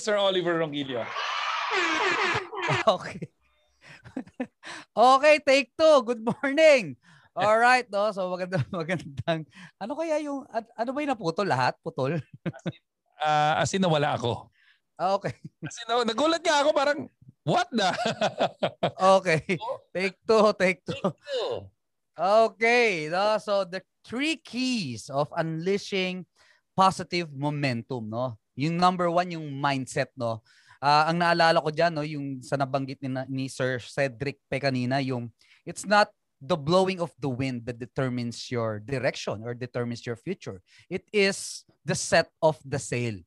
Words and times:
Sir 0.00 0.16
Oliver 0.16 0.56
Ronquillo. 0.56 1.04
okay. 2.96 3.20
okay, 4.96 5.36
take 5.44 5.68
two. 5.76 6.00
Good 6.08 6.24
morning. 6.24 6.96
All 7.36 7.60
right, 7.60 7.84
no? 7.92 8.08
So 8.16 8.32
magandang 8.32 8.64
magandang 8.80 9.44
ano 9.76 9.92
kaya 9.92 10.16
yung 10.24 10.48
ano 10.48 10.90
ba 10.90 10.98
yung 11.04 11.12
naputol 11.12 11.44
lahat? 11.44 11.76
Putol? 11.84 12.16
uh, 13.20 13.52
as 13.60 13.68
in 13.76 13.84
nawala 13.84 14.16
ako. 14.16 14.48
Ah, 14.96 15.20
okay. 15.20 15.36
As 15.60 15.76
in, 15.84 15.92
nagulat 16.08 16.40
nga 16.40 16.64
ako 16.64 16.72
parang 16.72 17.00
what 17.44 17.68
the? 17.68 17.92
okay. 19.20 19.44
Take 19.92 20.16
two, 20.24 20.48
take 20.56 20.80
two. 20.80 20.96
Take 20.96 21.20
two. 21.28 21.68
Okay, 22.20 23.08
no? 23.08 23.40
so 23.40 23.64
the 23.64 23.80
three 24.04 24.36
keys 24.36 25.08
of 25.08 25.32
unleashing 25.36 26.24
positive 26.76 27.32
momentum, 27.32 28.12
no? 28.12 28.36
Yung 28.60 28.76
number 28.76 29.08
one, 29.08 29.32
yung 29.32 29.48
mindset, 29.56 30.12
no? 30.12 30.44
Uh, 30.80 31.12
ang 31.12 31.16
naalala 31.20 31.60
ko 31.60 31.68
diyan, 31.72 31.92
no, 31.92 32.04
yung 32.04 32.40
sa 32.40 32.56
nabanggit 32.56 33.00
ni, 33.04 33.08
ni 33.28 33.44
Sir 33.48 33.80
Cedric 33.80 34.40
pe 34.48 34.60
kanina, 34.60 35.00
yung 35.00 35.28
it's 35.64 35.84
not 35.84 36.08
the 36.40 36.56
blowing 36.56 37.04
of 37.04 37.12
the 37.20 37.28
wind 37.28 37.68
that 37.68 37.76
determines 37.76 38.48
your 38.48 38.80
direction 38.80 39.44
or 39.44 39.52
determines 39.52 40.08
your 40.08 40.16
future. 40.16 40.64
It 40.88 41.04
is 41.12 41.68
the 41.84 41.92
set 41.92 42.32
of 42.40 42.56
the 42.64 42.80
sail. 42.80 43.20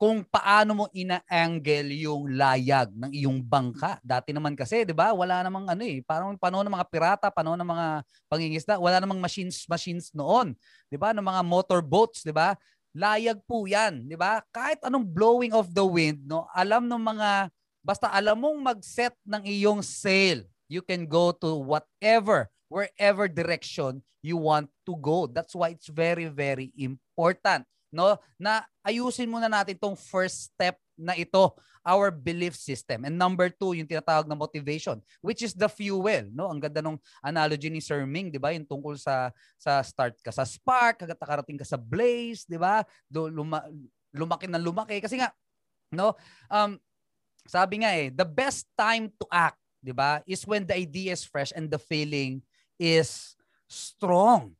Kung 0.00 0.24
paano 0.24 0.72
mo 0.72 0.84
ina-angle 0.96 1.92
yung 1.92 2.32
layag 2.32 2.88
ng 2.96 3.12
iyong 3.12 3.44
bangka. 3.44 4.00
Dati 4.00 4.32
naman 4.32 4.56
kasi, 4.56 4.80
'di 4.82 4.96
ba? 4.96 5.12
Wala 5.12 5.44
namang 5.44 5.68
ano 5.68 5.84
eh, 5.84 6.00
parang 6.00 6.32
panahon 6.40 6.64
ng 6.64 6.72
mga 6.72 6.88
pirata, 6.88 7.28
panahon 7.28 7.60
ng 7.60 7.68
mga 7.68 7.86
pangingisda, 8.26 8.74
wala 8.80 8.96
namang 8.96 9.20
machines 9.20 9.68
machines 9.68 10.08
noon, 10.16 10.56
'di 10.88 10.96
ba? 10.96 11.12
Ng 11.12 11.20
mga 11.20 11.44
motorboats, 11.44 12.24
'di 12.24 12.32
ba? 12.32 12.56
Layag 12.90 13.38
po 13.46 13.70
'yan, 13.70 14.06
'di 14.10 14.18
ba? 14.18 14.42
Kahit 14.50 14.82
anong 14.82 15.06
blowing 15.06 15.54
of 15.54 15.70
the 15.70 15.86
wind, 15.86 16.26
no, 16.26 16.46
alam 16.50 16.90
ng 16.90 16.98
mga 16.98 17.50
basta 17.86 18.10
alam 18.10 18.36
mong 18.36 18.58
mag-set 18.60 19.14
ng 19.24 19.42
iyong 19.46 19.80
sail, 19.80 20.42
you 20.66 20.82
can 20.82 21.06
go 21.06 21.30
to 21.32 21.56
whatever, 21.56 22.50
wherever 22.68 23.30
direction 23.30 24.02
you 24.20 24.36
want 24.36 24.68
to 24.84 24.92
go. 25.00 25.24
That's 25.30 25.56
why 25.56 25.72
it's 25.72 25.88
very, 25.88 26.28
very 26.28 26.74
important 26.76 27.64
no 27.90 28.16
na 28.38 28.62
ayusin 28.86 29.26
muna 29.26 29.50
natin 29.50 29.74
tong 29.76 29.98
first 29.98 30.54
step 30.54 30.78
na 31.00 31.16
ito 31.16 31.56
our 31.80 32.12
belief 32.12 32.52
system 32.54 33.08
and 33.08 33.16
number 33.16 33.48
two 33.48 33.72
yung 33.72 33.88
tinatawag 33.88 34.28
na 34.28 34.36
motivation 34.36 35.00
which 35.24 35.40
is 35.40 35.56
the 35.56 35.66
fuel 35.66 36.28
no 36.28 36.52
ang 36.52 36.60
ganda 36.60 36.84
nung 36.84 37.00
analogy 37.24 37.72
ni 37.72 37.80
Sir 37.80 38.04
Ming 38.04 38.28
di 38.28 38.36
ba 38.36 38.52
yung 38.52 38.68
tungkol 38.68 39.00
sa 39.00 39.32
sa 39.56 39.80
start 39.80 40.20
ka 40.20 40.28
sa 40.28 40.44
spark 40.44 41.00
hanggang 41.00 41.16
nakarating 41.16 41.56
ka 41.56 41.64
sa 41.64 41.80
blaze 41.80 42.44
di 42.44 42.60
ba 42.60 42.84
do 43.08 43.32
luma, 43.32 43.64
lumaki 44.12 44.44
na 44.44 44.60
lumaki 44.60 45.00
kasi 45.00 45.16
nga 45.16 45.32
no 45.90 46.12
um 46.52 46.76
sabi 47.48 47.80
nga 47.80 47.96
eh 47.96 48.12
the 48.12 48.28
best 48.28 48.68
time 48.76 49.08
to 49.16 49.24
act 49.32 49.58
'di 49.80 49.96
ba? 49.96 50.20
Is 50.28 50.44
when 50.44 50.68
the 50.68 50.76
idea 50.76 51.16
is 51.16 51.24
fresh 51.24 51.50
and 51.56 51.66
the 51.66 51.80
feeling 51.80 52.44
is 52.76 53.34
strong. 53.66 54.52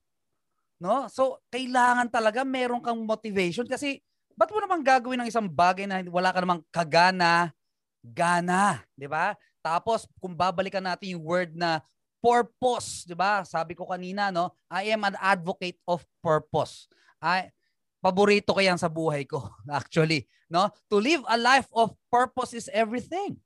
No? 0.81 1.07
So, 1.13 1.45
kailangan 1.53 2.09
talaga 2.09 2.41
meron 2.41 2.81
kang 2.81 3.05
motivation 3.05 3.69
kasi 3.69 4.01
ba't 4.41 4.49
mo 4.49 4.59
naman 4.65 4.81
gagawin 4.81 5.21
ng 5.21 5.29
isang 5.29 5.45
bagay 5.45 5.85
na 5.85 6.01
wala 6.09 6.33
ka 6.33 6.41
namang 6.41 6.65
kagana, 6.73 7.53
gana, 8.01 8.81
'di 8.97 9.05
ba? 9.05 9.37
Tapos 9.61 10.09
kung 10.17 10.33
babalikan 10.33 10.81
natin 10.81 11.13
yung 11.13 11.25
word 11.29 11.53
na 11.53 11.85
purpose, 12.25 13.05
'di 13.05 13.13
ba? 13.13 13.45
Sabi 13.45 13.77
ko 13.77 13.85
kanina, 13.85 14.33
no, 14.33 14.57
I 14.73 14.89
am 14.97 15.05
an 15.05 15.21
advocate 15.21 15.77
of 15.85 16.01
purpose. 16.25 16.89
I 17.21 17.53
paborito 18.01 18.57
ko 18.57 18.65
yan 18.65 18.81
sa 18.81 18.89
buhay 18.89 19.29
ko, 19.29 19.45
actually, 19.69 20.25
no? 20.49 20.73
To 20.89 20.97
live 20.97 21.21
a 21.29 21.37
life 21.37 21.69
of 21.77 21.93
purpose 22.09 22.57
is 22.57 22.73
everything. 22.73 23.37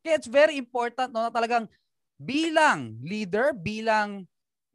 Kaya 0.00 0.16
it's 0.16 0.28
very 0.28 0.56
important 0.56 1.12
no, 1.12 1.28
na 1.28 1.32
talagang 1.32 1.68
bilang 2.16 2.96
leader, 3.04 3.52
bilang 3.52 4.24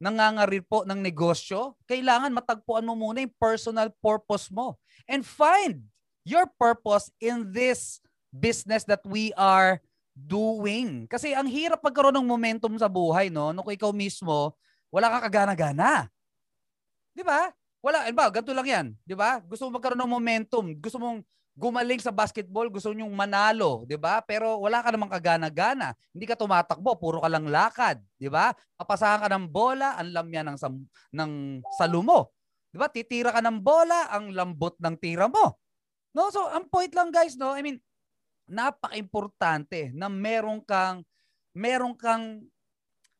nangangarir 0.00 0.64
po 0.64 0.82
ng 0.88 0.96
negosyo, 0.96 1.76
kailangan 1.84 2.32
matagpuan 2.32 2.88
mo 2.88 2.96
muna 2.96 3.20
yung 3.20 3.36
personal 3.36 3.92
purpose 4.00 4.48
mo. 4.48 4.80
And 5.04 5.20
find 5.22 5.84
your 6.24 6.48
purpose 6.56 7.12
in 7.20 7.52
this 7.52 8.00
business 8.32 8.88
that 8.88 9.04
we 9.04 9.36
are 9.36 9.78
doing. 10.16 11.04
Kasi 11.04 11.36
ang 11.36 11.46
hirap 11.46 11.84
magkaroon 11.84 12.16
ng 12.16 12.26
momentum 12.26 12.72
sa 12.80 12.88
buhay, 12.88 13.28
no? 13.28 13.52
Kung 13.60 13.76
ikaw 13.76 13.92
mismo, 13.92 14.56
wala 14.88 15.12
ka 15.12 15.28
kagana-gana. 15.28 16.08
'Di 17.14 17.22
ba? 17.22 17.52
Wala, 17.80 18.04
ba, 18.12 18.28
ganito 18.28 18.52
lang 18.52 18.68
'yan, 18.68 18.86
'di 19.04 19.14
ba? 19.16 19.40
Gusto 19.44 19.68
mo 19.68 19.78
magkaroon 19.78 20.00
ng 20.00 20.14
momentum, 20.16 20.64
gusto 20.76 20.96
mong 21.00 21.20
gumaling 21.58 22.00
sa 22.00 22.14
basketball, 22.14 22.70
gusto 22.70 22.94
nyong 22.94 23.12
manalo, 23.12 23.84
'di 23.84 23.98
ba? 24.00 24.22
Pero 24.24 24.62
wala 24.62 24.80
ka 24.80 24.90
namang 24.94 25.12
kagana-gana. 25.12 25.92
Hindi 26.14 26.26
ka 26.26 26.38
tumatakbo, 26.38 26.96
puro 26.96 27.18
ka 27.20 27.28
lang 27.28 27.50
lakad, 27.50 28.00
'di 28.16 28.30
ba? 28.30 28.54
Papasahan 28.78 29.26
ka 29.26 29.28
ng 29.28 29.46
bola, 29.50 29.98
ang 29.98 30.10
lamya 30.14 30.42
ng 30.46 30.56
sam- 30.56 30.88
ng 31.12 31.60
salo 31.76 32.00
mo. 32.00 32.20
'Di 32.72 32.76
ba? 32.78 32.86
Titira 32.88 33.30
ka 33.34 33.42
ng 33.42 33.58
bola, 33.60 34.08
ang 34.08 34.32
lambot 34.32 34.74
ng 34.78 34.96
tira 34.96 35.26
mo. 35.26 35.58
No, 36.10 36.30
so 36.34 36.48
ang 36.50 36.66
point 36.66 36.90
lang 36.90 37.14
guys, 37.14 37.38
no? 37.38 37.54
I 37.54 37.62
mean, 37.62 37.78
napaka-importante 38.50 39.94
na 39.94 40.10
meron 40.10 40.58
kang 40.66 41.06
meron 41.54 41.94
kang 41.94 42.42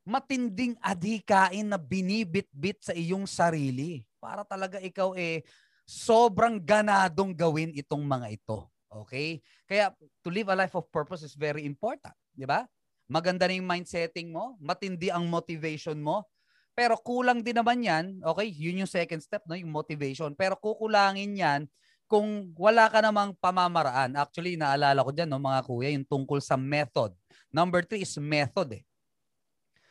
matinding 0.02 0.74
adhikain 0.82 1.70
na 1.70 1.78
binibit-bit 1.78 2.82
sa 2.82 2.90
iyong 2.96 3.30
sarili 3.30 4.02
para 4.18 4.42
talaga 4.42 4.82
ikaw 4.82 5.14
eh 5.14 5.46
sobrang 5.90 6.62
ganadong 6.62 7.34
gawin 7.34 7.74
itong 7.74 8.06
mga 8.06 8.38
ito. 8.38 8.70
Okay? 8.86 9.42
Kaya 9.66 9.90
to 10.22 10.30
live 10.30 10.46
a 10.46 10.54
life 10.54 10.78
of 10.78 10.86
purpose 10.94 11.26
is 11.26 11.34
very 11.34 11.66
important. 11.66 12.14
Di 12.30 12.46
ba? 12.46 12.62
Maganda 13.10 13.50
na 13.50 13.58
yung 13.58 13.66
mindsetting 13.66 14.30
mo, 14.30 14.54
matindi 14.62 15.10
ang 15.10 15.26
motivation 15.26 15.98
mo, 15.98 16.30
pero 16.78 16.94
kulang 16.94 17.42
din 17.42 17.58
naman 17.58 17.82
yan, 17.82 18.22
okay, 18.22 18.46
yun 18.46 18.86
yung 18.86 18.90
second 18.90 19.18
step, 19.18 19.42
no, 19.50 19.58
yung 19.58 19.74
motivation. 19.74 20.30
Pero 20.38 20.54
kukulangin 20.54 21.34
yan 21.34 21.60
kung 22.06 22.54
wala 22.54 22.86
ka 22.86 23.02
namang 23.02 23.34
pamamaraan. 23.42 24.14
Actually, 24.14 24.54
naalala 24.54 25.02
ko 25.02 25.10
dyan, 25.10 25.26
no, 25.26 25.42
mga 25.42 25.60
kuya, 25.66 25.90
yung 25.90 26.06
tungkol 26.06 26.38
sa 26.38 26.54
method. 26.54 27.10
Number 27.50 27.82
three 27.82 28.06
is 28.06 28.14
method 28.14 28.78
eh. 28.78 28.82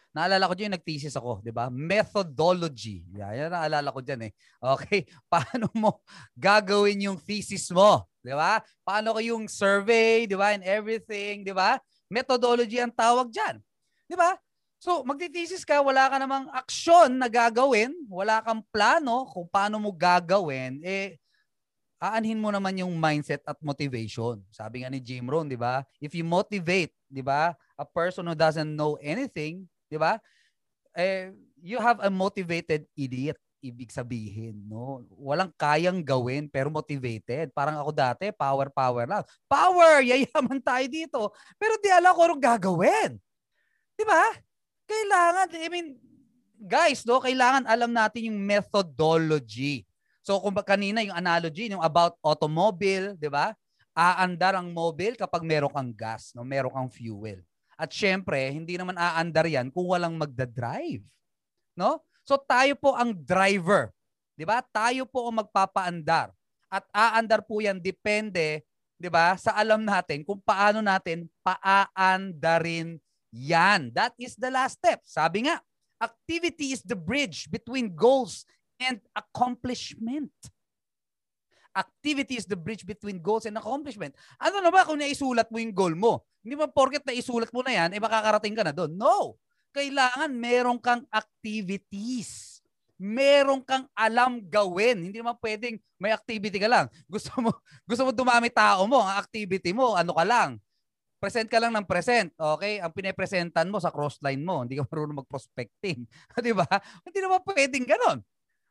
Naalala 0.10 0.50
ko 0.50 0.58
dyan, 0.58 0.74
nag-thesis 0.74 1.14
ako, 1.14 1.46
di 1.46 1.54
ba? 1.54 1.70
Methodology. 1.70 3.06
Yan, 3.14 3.34
yan 3.46 3.50
naalala 3.54 3.94
ko 3.94 4.02
dyan 4.02 4.26
eh. 4.26 4.32
Okay? 4.58 5.06
Paano 5.34 5.70
mo 5.78 6.02
gagawin 6.34 7.06
yung 7.06 7.22
thesis 7.22 7.70
mo? 7.70 8.10
Di 8.26 8.34
ba? 8.34 8.58
Paano 8.82 9.14
ko 9.14 9.22
yung 9.22 9.46
survey, 9.46 10.26
di 10.26 10.34
ba? 10.34 10.58
And 10.58 10.66
everything, 10.66 11.46
di 11.46 11.54
ba? 11.54 11.78
Methodology 12.10 12.82
ang 12.82 12.90
tawag 12.90 13.30
dyan. 13.30 13.62
Di 14.10 14.18
ba? 14.18 14.34
So, 14.82 15.06
magti-thesis 15.06 15.62
ka, 15.62 15.84
wala 15.84 16.10
ka 16.10 16.18
namang 16.18 16.48
aksyon 16.56 17.20
na 17.20 17.28
gagawin, 17.28 17.94
wala 18.08 18.40
kang 18.42 18.64
plano 18.72 19.28
kung 19.28 19.46
paano 19.46 19.76
mo 19.76 19.92
gagawin, 19.92 20.80
eh, 20.82 21.20
aanhin 22.00 22.40
mo 22.40 22.48
naman 22.48 22.80
yung 22.80 22.96
mindset 22.96 23.44
at 23.44 23.60
motivation. 23.60 24.40
Sabi 24.50 24.82
nga 24.82 24.90
ni 24.90 25.04
Jim 25.04 25.28
Rohn, 25.28 25.52
di 25.52 25.60
ba? 25.60 25.84
If 26.00 26.16
you 26.16 26.24
motivate, 26.24 26.96
di 27.12 27.20
ba, 27.20 27.54
a 27.76 27.84
person 27.84 28.24
who 28.24 28.34
doesn't 28.34 28.72
know 28.72 28.96
anything, 29.04 29.68
'di 29.90 29.98
ba? 29.98 30.22
Eh 30.94 31.34
you 31.60 31.82
have 31.82 32.00
a 32.00 32.10
motivated 32.14 32.88
idiot 32.96 33.36
ibig 33.60 33.92
sabihin, 33.92 34.56
no? 34.66 35.04
Walang 35.20 35.52
kayang 35.60 36.00
gawin 36.00 36.48
pero 36.48 36.72
motivated. 36.72 37.52
Parang 37.52 37.76
ako 37.76 37.92
dati, 37.92 38.32
power 38.32 38.72
power 38.72 39.04
lang. 39.04 39.24
Power, 39.52 40.00
yayaman 40.12 40.64
tayo 40.64 40.86
dito. 40.88 41.22
Pero 41.60 41.76
di 41.84 41.92
alam 41.92 42.16
ko 42.16 42.22
anong 42.24 42.44
gagawin. 42.44 43.20
'Di 44.00 44.04
ba? 44.08 44.32
Kailangan, 44.90 45.48
I 45.54 45.70
mean, 45.70 45.88
guys, 46.58 47.04
no, 47.06 47.22
kailangan 47.22 47.68
alam 47.68 47.92
natin 47.94 48.32
yung 48.32 48.40
methodology. 48.40 49.86
So 50.24 50.40
kung 50.40 50.56
kanina 50.64 51.04
yung 51.04 51.16
analogy, 51.16 51.70
yung 51.70 51.84
about 51.84 52.16
automobile, 52.24 53.14
'di 53.20 53.28
ba? 53.28 53.52
Aandar 53.92 54.56
ang 54.56 54.72
mobile 54.72 55.20
kapag 55.20 55.44
meron 55.44 55.72
kang 55.74 55.92
gas, 55.92 56.32
no, 56.32 56.48
meron 56.48 56.72
kang 56.72 56.88
fuel. 56.88 57.44
At 57.80 57.96
syempre, 57.96 58.52
hindi 58.52 58.76
naman 58.76 59.00
aandar 59.00 59.48
yan 59.48 59.72
kung 59.72 59.88
walang 59.88 60.20
magda-drive. 60.20 61.00
No? 61.80 62.04
So 62.28 62.36
tayo 62.36 62.76
po 62.76 62.92
ang 62.94 63.16
driver. 63.16 63.96
'Di 64.36 64.44
ba? 64.44 64.60
Tayo 64.62 65.08
po 65.08 65.32
ang 65.32 65.42
magpapaandar. 65.42 66.36
At 66.70 66.86
aandar 66.94 67.42
po 67.42 67.64
yan 67.64 67.80
depende, 67.80 68.62
'di 69.00 69.10
ba? 69.10 69.34
Sa 69.40 69.56
alam 69.56 69.82
natin 69.82 70.28
kung 70.28 70.38
paano 70.44 70.84
natin 70.84 71.26
paaandarin 71.42 73.00
yan. 73.32 73.90
That 73.96 74.14
is 74.20 74.36
the 74.36 74.52
last 74.52 74.78
step. 74.78 75.02
Sabi 75.08 75.48
nga, 75.48 75.64
activity 75.98 76.76
is 76.76 76.84
the 76.84 77.00
bridge 77.00 77.50
between 77.50 77.96
goals 77.96 78.44
and 78.78 79.00
accomplishment. 79.18 80.32
Activity 81.80 82.36
is 82.36 82.44
the 82.44 82.60
bridge 82.60 82.84
between 82.84 83.24
goals 83.24 83.48
and 83.48 83.56
accomplishment. 83.56 84.12
Ano 84.36 84.60
na 84.60 84.68
ba 84.68 84.84
kung 84.84 85.00
naisulat 85.00 85.48
mo 85.48 85.64
yung 85.64 85.72
goal 85.72 85.96
mo? 85.96 86.28
Hindi 86.44 86.60
ba 86.60 86.68
porket 86.68 87.08
naisulat 87.08 87.56
mo 87.56 87.64
na 87.64 87.72
yan, 87.72 87.96
eh 87.96 88.04
makakarating 88.04 88.56
ka 88.60 88.68
na 88.68 88.76
doon? 88.76 88.92
No! 89.00 89.40
Kailangan 89.72 90.34
meron 90.36 90.82
kang 90.82 91.08
activities 91.08 92.60
meron 93.00 93.64
kang 93.64 93.88
alam 93.96 94.44
gawin. 94.44 95.08
Hindi 95.08 95.24
naman 95.24 95.40
pwedeng 95.40 95.80
may 95.96 96.12
activity 96.12 96.60
ka 96.60 96.68
lang. 96.68 96.92
Gusto 97.08 97.32
mo 97.40 97.56
gusto 97.88 98.04
mo 98.04 98.12
dumami 98.12 98.52
tao 98.52 98.84
mo, 98.86 99.00
ang 99.00 99.24
activity 99.24 99.72
mo, 99.72 99.96
ano 99.96 100.12
ka 100.12 100.28
lang. 100.28 100.60
Present 101.20 101.48
ka 101.52 101.60
lang 101.60 101.76
ng 101.76 101.84
present, 101.84 102.32
okay? 102.40 102.80
Ang 102.80 102.96
pinepresentan 102.96 103.68
mo 103.68 103.80
sa 103.80 103.92
crossline 103.92 104.40
mo, 104.40 104.64
hindi 104.64 104.80
ka 104.80 104.88
marunong 104.88 105.24
mag-prospecting. 105.24 106.08
'Di 106.40 106.56
ba? 106.56 106.68
Hindi 107.04 107.20
naman 107.20 107.40
pwedeng 107.44 107.88
ganoon. 107.88 108.20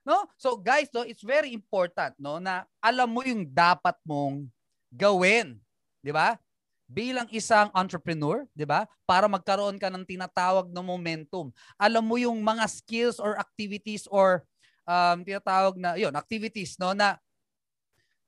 No? 0.08 0.24
So 0.40 0.56
guys, 0.56 0.88
no, 0.96 1.04
it's 1.04 1.20
very 1.20 1.52
important 1.52 2.16
no 2.16 2.40
na 2.40 2.64
alam 2.80 3.12
mo 3.12 3.20
yung 3.20 3.44
dapat 3.44 3.92
mong 4.08 4.48
gawin, 4.88 5.60
'di 6.00 6.16
ba? 6.16 6.40
bilang 6.88 7.28
isang 7.28 7.68
entrepreneur, 7.76 8.48
'di 8.56 8.64
ba? 8.64 8.88
Para 9.04 9.28
magkaroon 9.28 9.76
ka 9.76 9.92
ng 9.92 10.08
tinatawag 10.08 10.72
na 10.72 10.80
momentum. 10.80 11.52
Alam 11.76 12.00
mo 12.08 12.16
yung 12.16 12.40
mga 12.40 12.64
skills 12.64 13.20
or 13.20 13.36
activities 13.36 14.08
or 14.08 14.42
um 14.88 15.20
tinatawag 15.20 15.76
na 15.76 16.00
'yon, 16.00 16.16
activities 16.16 16.80
no 16.80 16.96
na 16.96 17.20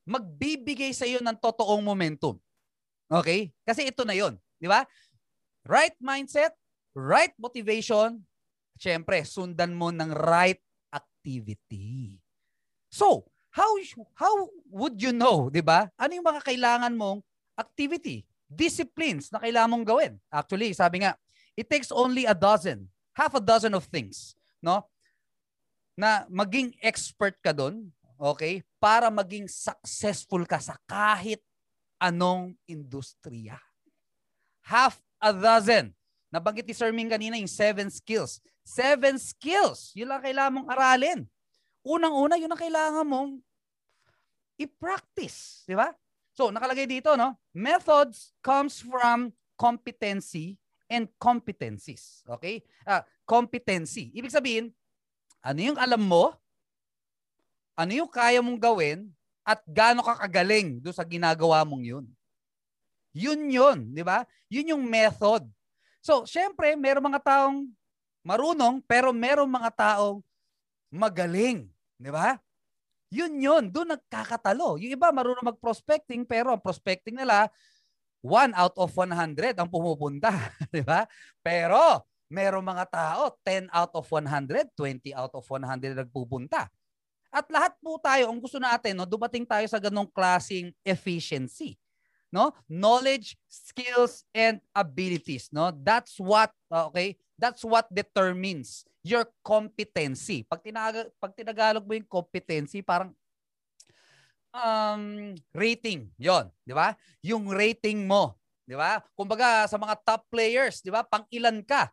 magbibigay 0.04 0.92
sa 0.92 1.08
iyo 1.08 1.24
ng 1.24 1.40
totoong 1.40 1.80
momentum. 1.80 2.36
Okay? 3.08 3.48
Kasi 3.64 3.88
ito 3.88 4.04
na 4.04 4.12
'yon, 4.12 4.36
'di 4.60 4.68
ba? 4.68 4.84
Right 5.64 5.96
mindset, 6.04 6.52
right 6.92 7.32
motivation, 7.40 8.20
syempre 8.76 9.24
sundan 9.24 9.72
mo 9.72 9.88
ng 9.88 10.12
right 10.12 10.60
activity. 11.20 12.16
So, 12.88 13.28
how 13.52 13.68
how 14.16 14.48
would 14.72 14.96
you 14.96 15.12
know, 15.12 15.52
'di 15.52 15.60
ba? 15.60 15.92
Ano 16.00 16.16
yung 16.16 16.24
mga 16.24 16.40
kailangan 16.48 16.96
mong 16.96 17.20
activity? 17.60 18.24
disciplines 18.50 19.30
na 19.30 19.38
kailangan 19.38 19.70
mong 19.70 19.86
gawin. 19.86 20.12
Actually, 20.26 20.74
sabi 20.74 21.06
nga, 21.06 21.14
it 21.54 21.70
takes 21.70 21.94
only 21.94 22.26
a 22.26 22.34
dozen, 22.34 22.90
half 23.14 23.30
a 23.38 23.40
dozen 23.40 23.70
of 23.78 23.86
things, 23.86 24.34
no? 24.58 24.82
Na 25.94 26.26
maging 26.26 26.74
expert 26.82 27.38
ka 27.38 27.54
doon, 27.54 27.86
okay? 28.18 28.66
Para 28.82 29.06
maging 29.08 29.46
successful 29.46 30.42
ka 30.42 30.58
sa 30.58 30.74
kahit 30.90 31.38
anong 32.02 32.58
industriya. 32.66 33.56
Half 34.66 34.98
a 35.22 35.30
dozen. 35.30 35.94
Nabanggit 36.34 36.66
ni 36.66 36.74
Sir 36.74 36.90
Ming 36.90 37.10
kanina 37.10 37.38
yung 37.38 37.50
seven 37.50 37.86
skills. 37.86 38.42
Seven 38.70 39.18
skills. 39.18 39.90
Yun 39.98 40.14
lang 40.14 40.22
kailangan 40.22 40.62
mong 40.62 40.68
aralin. 40.70 41.26
Unang-una, 41.82 42.38
yun 42.38 42.46
ang 42.46 42.60
kailangan 42.60 43.02
mong 43.02 43.30
i-practice. 44.62 45.66
Di 45.66 45.74
ba? 45.74 45.90
So, 46.38 46.54
nakalagay 46.54 46.86
dito, 46.86 47.18
no? 47.18 47.34
Methods 47.50 48.30
comes 48.38 48.78
from 48.78 49.34
competency 49.58 50.54
and 50.86 51.10
competencies. 51.18 52.22
Okay? 52.38 52.62
Uh, 52.86 53.02
competency. 53.26 54.14
Ibig 54.14 54.30
sabihin, 54.30 54.70
ano 55.42 55.58
yung 55.58 55.78
alam 55.80 55.98
mo, 55.98 56.38
ano 57.74 57.90
yung 57.90 58.10
kaya 58.12 58.38
mong 58.38 58.60
gawin, 58.60 59.10
at 59.40 59.58
gaano 59.66 60.04
ka 60.04 60.14
kagaling 60.14 60.78
do 60.78 60.94
sa 60.94 61.02
ginagawa 61.02 61.64
mong 61.66 61.82
yun. 61.82 62.06
Yun 63.10 63.50
yun, 63.50 63.78
di 63.90 64.06
ba? 64.06 64.22
Yun 64.46 64.76
yung 64.76 64.84
method. 64.86 65.42
So, 65.98 66.22
syempre, 66.22 66.78
meron 66.78 67.02
mga 67.02 67.18
taong 67.18 67.66
marunong, 68.24 68.82
pero 68.84 69.12
meron 69.14 69.48
mga 69.48 69.70
taong 69.72 70.18
magaling. 70.92 71.68
Di 71.96 72.10
ba? 72.12 72.36
Yun 73.10 73.42
yun, 73.42 73.64
doon 73.68 73.98
nagkakatalo. 73.98 74.78
Yung 74.78 74.94
iba 74.94 75.10
marunong 75.10 75.54
mag-prospecting 75.54 76.22
pero 76.22 76.54
ang 76.54 76.62
prospecting 76.62 77.18
nila 77.18 77.50
1 78.22 78.54
out 78.54 78.76
of 78.76 78.90
100 78.94 79.56
ang 79.56 79.68
pumupunta, 79.68 80.30
di 80.74 80.84
ba? 80.84 81.08
Pero 81.42 82.06
merong 82.30 82.62
mga 82.62 82.86
tao 82.86 83.34
10 83.42 83.66
out 83.74 83.92
of 83.98 84.06
100, 84.06 84.70
20 84.78 85.10
out 85.18 85.32
of 85.34 85.44
100 85.44 85.98
nagpupunta. 86.06 86.70
At 87.30 87.46
lahat 87.46 87.78
po 87.78 87.98
tayo, 87.98 88.30
ang 88.30 88.42
gusto 88.42 88.58
natin, 88.58 88.98
no, 88.98 89.06
dumating 89.06 89.46
tayo 89.46 89.62
sa 89.70 89.78
ganong 89.78 90.10
klasing 90.10 90.74
efficiency. 90.82 91.78
No? 92.30 92.54
Knowledge, 92.66 93.38
skills, 93.46 94.26
and 94.34 94.58
abilities. 94.74 95.50
No? 95.50 95.70
That's 95.70 96.18
what, 96.18 96.50
okay, 96.66 97.18
that's 97.40 97.64
what 97.64 97.88
determines 97.88 98.84
your 99.00 99.24
competency. 99.40 100.44
Pag, 100.44 100.60
tinag 100.60 101.08
pag 101.16 101.32
tinagalog 101.32 101.88
mo 101.88 101.96
yung 101.96 102.04
competency, 102.04 102.84
parang 102.84 103.16
um, 104.52 105.32
rating. 105.56 106.12
yon 106.20 106.52
di 106.60 106.76
ba? 106.76 106.92
Yung 107.24 107.48
rating 107.48 108.04
mo. 108.04 108.36
Di 108.68 108.76
ba? 108.76 109.00
Kumbaga 109.16 109.64
sa 109.66 109.80
mga 109.80 109.96
top 110.04 110.28
players, 110.28 110.84
di 110.84 110.92
ba? 110.92 111.00
Pang 111.00 111.24
ilan 111.32 111.64
ka? 111.64 111.88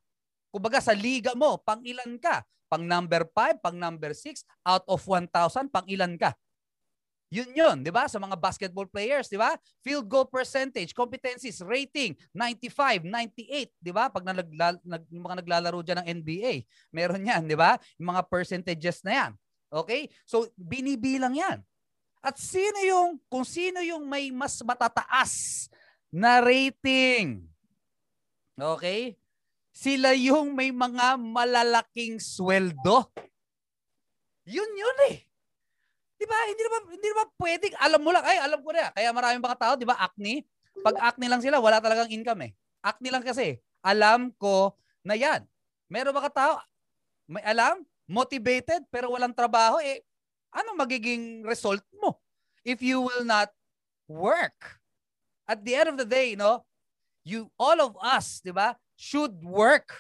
Kumbaga 0.51 0.83
sa 0.83 0.91
liga 0.91 1.31
mo, 1.33 1.57
pang 1.63 1.79
ilan 1.81 2.19
ka? 2.19 2.43
Pang 2.67 2.83
number 2.83 3.23
5, 3.31 3.63
pang 3.63 3.77
number 3.79 4.11
6, 4.11 4.43
out 4.67 4.83
of 4.91 4.99
1,000, 4.99 5.31
pang 5.71 5.87
ilan 5.87 6.19
ka? 6.19 6.35
Yun 7.27 7.51
yun, 7.51 7.77
di 7.83 7.91
ba? 7.91 8.07
Sa 8.07 8.23
mga 8.23 8.39
basketball 8.39 8.87
players, 8.87 9.27
di 9.27 9.35
ba? 9.35 9.59
Field 9.83 10.07
goal 10.07 10.23
percentage, 10.23 10.95
competencies, 10.95 11.59
rating, 11.59 12.15
95, 12.31 13.03
98, 13.03 13.67
di 13.83 13.91
ba? 13.91 14.07
Pag 14.07 14.23
nalagla, 14.23 14.79
nag, 14.79 15.03
mga 15.11 15.35
naglalaro 15.43 15.79
dyan 15.83 15.99
ng 16.03 16.09
NBA, 16.23 16.53
meron 16.95 17.27
yan, 17.27 17.43
di 17.43 17.59
ba? 17.59 17.75
Yung 17.99 18.15
mga 18.15 18.23
percentages 18.31 19.03
na 19.03 19.11
yan. 19.11 19.31
Okay? 19.67 20.07
So, 20.23 20.47
binibilang 20.55 21.35
yan. 21.35 21.59
At 22.23 22.39
sino 22.39 22.79
yung, 22.87 23.19
kung 23.27 23.43
sino 23.43 23.83
yung 23.83 24.07
may 24.07 24.31
mas 24.31 24.55
matataas 24.63 25.67
na 26.07 26.39
rating, 26.39 27.43
okay? 28.55 29.19
Sila 29.75 30.15
yung 30.15 30.55
may 30.55 30.71
mga 30.71 31.19
malalaking 31.19 32.23
sweldo. 32.23 33.11
Yun 34.47 34.71
yun 34.79 34.99
eh. 35.11 35.26
'Di 36.17 36.25
ba? 36.25 36.37
Hindi 36.49 36.61
naman 36.65 36.81
hindi 36.89 37.07
naman 37.13 37.27
pwedeng 37.37 37.75
alam 37.77 38.01
mo 38.01 38.09
lang 38.09 38.25
ay 38.25 38.37
alam 38.41 38.59
ko 38.65 38.69
na. 38.73 38.89
Kaya 38.93 39.09
maraming 39.13 39.43
mga 39.45 39.57
tao, 39.61 39.73
'di 39.77 39.85
ba, 39.85 39.97
acne, 40.01 40.45
pag 40.81 40.97
acne 41.13 41.27
lang 41.29 41.41
sila, 41.41 41.61
wala 41.61 41.77
talagang 41.77 42.09
income 42.09 42.49
eh. 42.49 42.51
Acne 42.81 43.09
lang 43.13 43.21
kasi. 43.25 43.61
Alam 43.85 44.33
ko 44.35 44.73
na 45.05 45.13
'yan. 45.13 45.45
Meron 45.87 46.17
mga 46.17 46.33
tao 46.33 46.53
may 47.29 47.43
alam, 47.43 47.83
motivated 48.07 48.87
pero 48.87 49.11
walang 49.11 49.35
trabaho 49.35 49.83
eh 49.83 49.99
ano 50.55 50.71
magiging 50.79 51.43
result 51.43 51.83
mo 51.99 52.23
if 52.63 52.79
you 52.79 53.03
will 53.03 53.23
not 53.27 53.51
work? 54.07 54.79
At 55.47 55.63
the 55.63 55.75
end 55.75 55.95
of 55.95 55.97
the 55.99 56.07
day, 56.07 56.35
no, 56.35 56.67
you 57.23 57.51
all 57.59 57.79
of 57.79 57.95
us, 57.99 58.41
'di 58.43 58.51
ba, 58.55 58.75
should 58.97 59.37
work. 59.43 59.91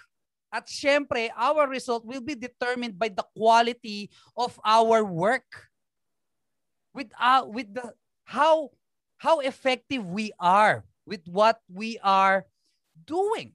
At 0.47 0.71
syempre, 0.71 1.27
our 1.35 1.67
result 1.67 2.07
will 2.07 2.23
be 2.23 2.31
determined 2.33 2.95
by 2.95 3.11
the 3.11 3.23
quality 3.35 4.07
of 4.39 4.55
our 4.63 5.03
work 5.03 5.66
with 6.97 7.13
uh, 7.21 7.45
with 7.45 7.69
the 7.69 7.93
how 8.25 8.73
how 9.21 9.37
effective 9.45 10.01
we 10.09 10.33
are 10.41 10.81
with 11.05 11.21
what 11.29 11.61
we 11.69 12.01
are 12.01 12.49
doing. 12.97 13.53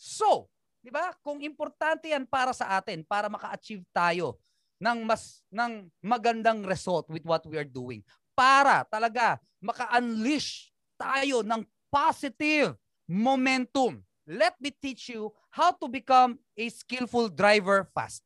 So, 0.00 0.48
'di 0.80 0.88
ba? 0.88 1.12
Kung 1.20 1.44
importante 1.44 2.08
'yan 2.08 2.24
para 2.24 2.56
sa 2.56 2.80
atin 2.80 3.04
para 3.04 3.28
maka-achieve 3.28 3.84
tayo 3.92 4.40
ng 4.80 5.04
mas 5.04 5.44
ng 5.52 5.92
magandang 6.00 6.64
result 6.64 7.04
with 7.12 7.20
what 7.28 7.44
we 7.44 7.60
are 7.60 7.68
doing. 7.68 8.00
Para 8.32 8.88
talaga 8.88 9.36
maka-unleash 9.60 10.72
tayo 10.96 11.44
ng 11.44 11.60
positive 11.92 12.72
momentum. 13.04 14.00
Let 14.24 14.56
me 14.56 14.72
teach 14.72 15.12
you 15.12 15.36
how 15.52 15.76
to 15.76 15.86
become 15.90 16.40
a 16.56 16.64
skillful 16.72 17.28
driver 17.28 17.84
fast. 17.92 18.24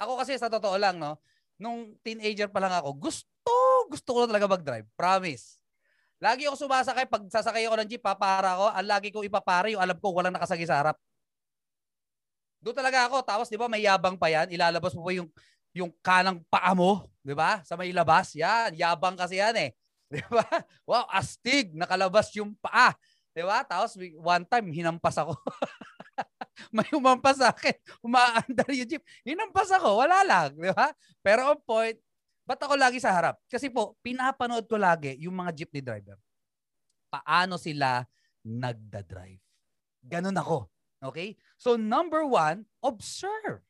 Ako 0.00 0.16
kasi 0.16 0.40
sa 0.40 0.48
totoo 0.48 0.80
lang, 0.80 0.96
no, 0.96 1.20
nung 1.60 1.92
teenager 2.00 2.48
pa 2.48 2.58
lang 2.58 2.72
ako, 2.72 2.96
gusto, 2.96 3.54
gusto 3.92 4.10
ko 4.16 4.20
talaga 4.24 4.48
mag-drive. 4.48 4.88
Promise. 4.96 5.60
Lagi 6.16 6.48
ako 6.48 6.56
sumasakay, 6.56 7.04
pag 7.04 7.22
sasakay 7.28 7.68
ako 7.68 7.76
ng 7.84 7.88
jeep, 7.88 8.00
papara 8.00 8.56
ako, 8.56 8.66
ang 8.72 8.88
lagi 8.88 9.08
ko 9.12 9.20
ipapara 9.20 9.68
yung 9.68 9.80
alam 9.80 9.96
ko 9.96 10.12
walang 10.16 10.32
nakasagi 10.32 10.64
sa 10.64 10.80
harap. 10.80 10.96
Doon 12.60 12.76
talaga 12.76 13.08
ako. 13.08 13.24
Tapos, 13.24 13.48
di 13.48 13.56
ba, 13.56 13.68
may 13.72 13.84
yabang 13.84 14.20
pa 14.20 14.28
yan. 14.28 14.52
Ilalabas 14.52 14.92
mo 14.92 15.04
pa 15.04 15.16
yung, 15.16 15.28
yung 15.72 15.88
kanang 16.04 16.44
paa 16.52 16.76
mo. 16.76 17.08
Di 17.24 17.32
ba? 17.32 17.64
Sa 17.64 17.72
may 17.76 17.88
labas. 17.88 18.36
Yan. 18.36 18.76
Yabang 18.76 19.16
kasi 19.16 19.40
yan 19.40 19.56
eh. 19.56 19.70
Di 20.12 20.20
ba? 20.28 20.44
Wow, 20.84 21.08
astig. 21.08 21.72
Nakalabas 21.72 22.28
yung 22.36 22.52
paa. 22.60 22.92
Di 23.32 23.40
ba? 23.40 23.64
Tapos, 23.64 23.96
one 23.96 24.44
time, 24.44 24.68
hinampas 24.76 25.16
ako. 25.16 25.32
may 26.74 26.88
umampas 26.92 27.40
sa 27.40 27.50
akin, 27.50 27.74
umaandar 28.04 28.68
yung 28.70 28.88
jeep. 28.88 29.04
Hinampas 29.24 29.72
ako, 29.72 30.04
wala 30.04 30.20
lang, 30.22 30.52
di 30.54 30.70
ba? 30.70 30.92
Pero 31.24 31.56
on 31.56 31.60
point, 31.64 31.96
ba't 32.44 32.60
ako 32.60 32.74
lagi 32.76 33.00
sa 33.00 33.14
harap? 33.14 33.40
Kasi 33.48 33.72
po, 33.72 33.96
pinapanood 34.04 34.68
ko 34.68 34.76
lagi 34.76 35.16
yung 35.22 35.36
mga 35.36 35.50
jeepney 35.54 35.80
driver. 35.82 36.18
Paano 37.10 37.56
sila 37.56 38.04
nagda-drive. 38.44 39.42
Ganun 40.04 40.36
ako. 40.36 40.68
Okay? 41.00 41.36
So 41.56 41.76
number 41.76 42.24
one, 42.24 42.68
observe. 42.84 43.64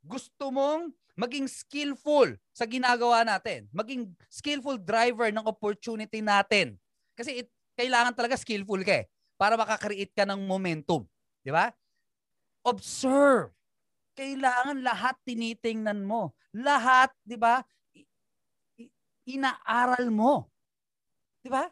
Gusto 0.00 0.48
mong 0.52 0.92
maging 1.16 1.44
skillful 1.48 2.32
sa 2.52 2.64
ginagawa 2.64 3.24
natin. 3.24 3.68
Maging 3.72 4.08
skillful 4.32 4.80
driver 4.80 5.28
ng 5.28 5.44
opportunity 5.44 6.24
natin. 6.24 6.80
Kasi 7.12 7.44
it, 7.44 7.48
kailangan 7.76 8.16
talaga 8.16 8.40
skillful 8.40 8.80
ka 8.80 9.04
eh, 9.04 9.06
para 9.36 9.56
makakreate 9.56 10.12
ka 10.12 10.24
ng 10.24 10.40
momentum. 10.44 11.04
Di 11.44 11.52
ba? 11.52 11.72
Observe. 12.64 13.52
kailangan 14.18 14.84
lahat 14.84 15.16
tinitingnan 15.24 16.04
mo. 16.04 16.36
Lahat, 16.52 17.08
'di 17.24 17.40
ba? 17.40 17.64
Inaaral 19.24 20.12
mo. 20.12 20.50
'Di 21.40 21.48
ba? 21.48 21.70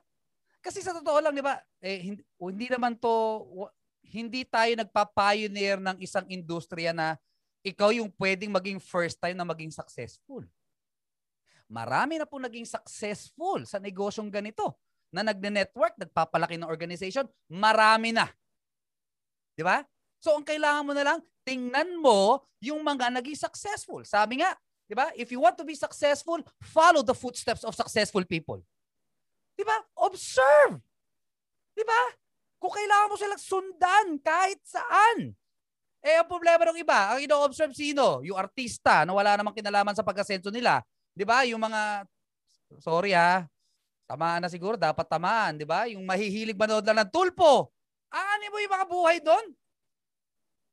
Kasi 0.65 0.81
sa 0.81 0.97
totoo 0.97 1.21
lang, 1.21 1.35
'di 1.37 1.45
ba? 1.45 1.61
Eh 1.85 2.01
hindi, 2.01 2.23
hindi 2.41 2.67
naman 2.73 2.97
to 2.97 3.13
hindi 4.09 4.49
tayo 4.49 4.73
nagpa-pioneer 4.81 5.77
ng 5.77 6.01
isang 6.01 6.25
industriya 6.33 6.97
na 6.97 7.21
ikaw 7.61 7.93
yung 7.93 8.09
pwedeng 8.17 8.49
maging 8.49 8.81
first 8.81 9.21
time 9.21 9.37
na 9.37 9.45
maging 9.45 9.69
successful. 9.69 10.41
Marami 11.69 12.17
na 12.17 12.25
po 12.25 12.41
naging 12.41 12.65
successful 12.65 13.61
sa 13.69 13.77
negosyong 13.77 14.33
ganito 14.33 14.81
na 15.13 15.21
nagne-network, 15.21 16.01
nagpapalaki 16.01 16.57
ng 16.57 16.69
organization, 16.69 17.29
marami 17.53 18.17
na. 18.17 18.33
'Di 19.53 19.65
ba? 19.67 19.85
So 20.19 20.35
ang 20.35 20.47
kailangan 20.47 20.85
mo 20.87 20.93
na 20.95 21.05
lang 21.07 21.19
tingnan 21.47 21.99
mo 21.99 22.43
yung 22.61 22.83
mga 22.83 23.09
naging 23.19 23.39
successful. 23.39 24.03
Sabi 24.05 24.43
nga, 24.43 24.53
'di 24.91 24.95
ba? 24.99 25.09
If 25.15 25.33
you 25.33 25.41
want 25.41 25.57
to 25.57 25.65
be 25.65 25.79
successful, 25.79 26.43
follow 26.61 27.01
the 27.01 27.17
footsteps 27.17 27.63
of 27.63 27.73
successful 27.73 28.23
people. 28.27 28.61
'Di 29.57 29.65
ba? 29.65 29.79
Observe. 29.97 30.83
'Di 31.73 31.85
ba? 31.87 32.03
Kung 32.59 32.75
kailangan 32.75 33.09
mo 33.09 33.17
silang 33.17 33.43
sundan 33.43 34.07
kahit 34.19 34.59
saan. 34.67 35.33
Eh, 35.99 36.15
ang 36.15 36.31
problema 36.31 36.63
ng 36.71 36.79
iba, 36.79 37.15
ang 37.15 37.19
ino-observe 37.19 37.75
sino? 37.75 38.23
Yung 38.23 38.39
artista 38.39 39.03
na 39.03 39.15
wala 39.15 39.35
namang 39.35 39.55
kinalaman 39.55 39.95
sa 39.95 40.07
pag-asenso 40.07 40.51
nila. 40.51 40.83
Di 41.11 41.27
ba? 41.27 41.43
Yung 41.43 41.59
mga, 41.59 42.07
sorry 42.79 43.19
ha, 43.19 43.43
tamaan 44.07 44.47
na 44.47 44.51
siguro, 44.51 44.79
dapat 44.79 45.07
tamaan. 45.11 45.59
Di 45.59 45.67
ba? 45.67 45.91
Yung 45.91 46.07
mahihilig 46.07 46.55
manood 46.55 46.87
lang 46.87 47.03
ng 47.03 47.11
tulpo. 47.11 47.75
Aani 48.15 48.47
mo 48.47 48.63
yung 48.63 48.75
mga 48.79 48.87
buhay 48.87 49.19
doon? 49.19 49.47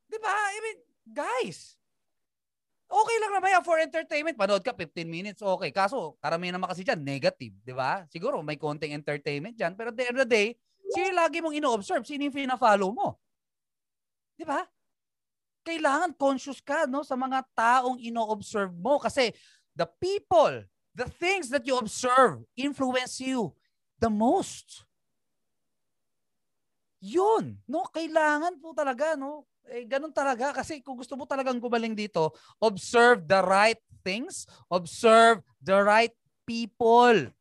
Di 0.05 0.17
ba? 0.21 0.31
I 0.31 0.57
mean, 0.61 0.77
guys, 1.09 1.75
okay 2.85 3.17
lang 3.19 3.31
naman 3.35 3.49
yan 3.59 3.65
for 3.65 3.77
entertainment. 3.81 4.37
Panood 4.37 4.61
ka 4.61 4.71
15 4.71 5.05
minutes, 5.05 5.41
okay. 5.41 5.71
Kaso, 5.73 6.15
karamihan 6.21 6.55
naman 6.55 6.69
kasi 6.69 6.85
dyan, 6.85 7.01
negative. 7.01 7.53
Di 7.65 7.73
ba? 7.73 8.05
Siguro 8.09 8.39
may 8.45 8.57
konting 8.57 8.93
entertainment 8.93 9.57
dyan. 9.57 9.73
Pero 9.73 9.89
at 9.91 9.97
the 9.97 10.05
end 10.05 10.17
of 10.17 10.23
the 10.25 10.31
day, 10.31 10.47
sino 10.93 11.11
lagi 11.17 11.41
mong 11.41 11.57
ino-observe? 11.57 12.05
Sino 12.05 12.25
yung 12.25 12.35
fina-follow 12.35 12.89
mo? 12.93 13.17
Di 14.37 14.45
ba? 14.45 14.61
Kailangan 15.65 16.13
conscious 16.13 16.61
ka 16.61 16.85
no, 16.85 17.01
sa 17.01 17.17
mga 17.17 17.41
taong 17.57 17.97
ino-observe 17.97 18.71
mo. 18.77 19.01
Kasi 19.01 19.33
the 19.73 19.89
people, 19.97 20.61
the 20.93 21.09
things 21.09 21.49
that 21.49 21.65
you 21.65 21.75
observe 21.75 22.45
influence 22.53 23.17
you 23.17 23.51
the 23.97 24.11
most. 24.11 24.85
Yun, 27.01 27.61
no? 27.69 27.85
Kailangan 27.89 28.61
po 28.61 28.73
talaga, 28.73 29.17
no? 29.17 29.45
Eh, 29.71 29.85
ganun 29.89 30.13
talaga. 30.13 30.53
Kasi 30.53 30.81
kung 30.81 30.97
gusto 30.97 31.17
mo 31.17 31.25
talagang 31.25 31.57
gumaling 31.57 31.97
dito, 31.97 32.33
observe 32.61 33.25
the 33.25 33.41
right 33.41 33.81
things, 34.05 34.45
observe 34.69 35.41
the 35.61 35.75
right 35.75 36.13
people. 36.45 37.33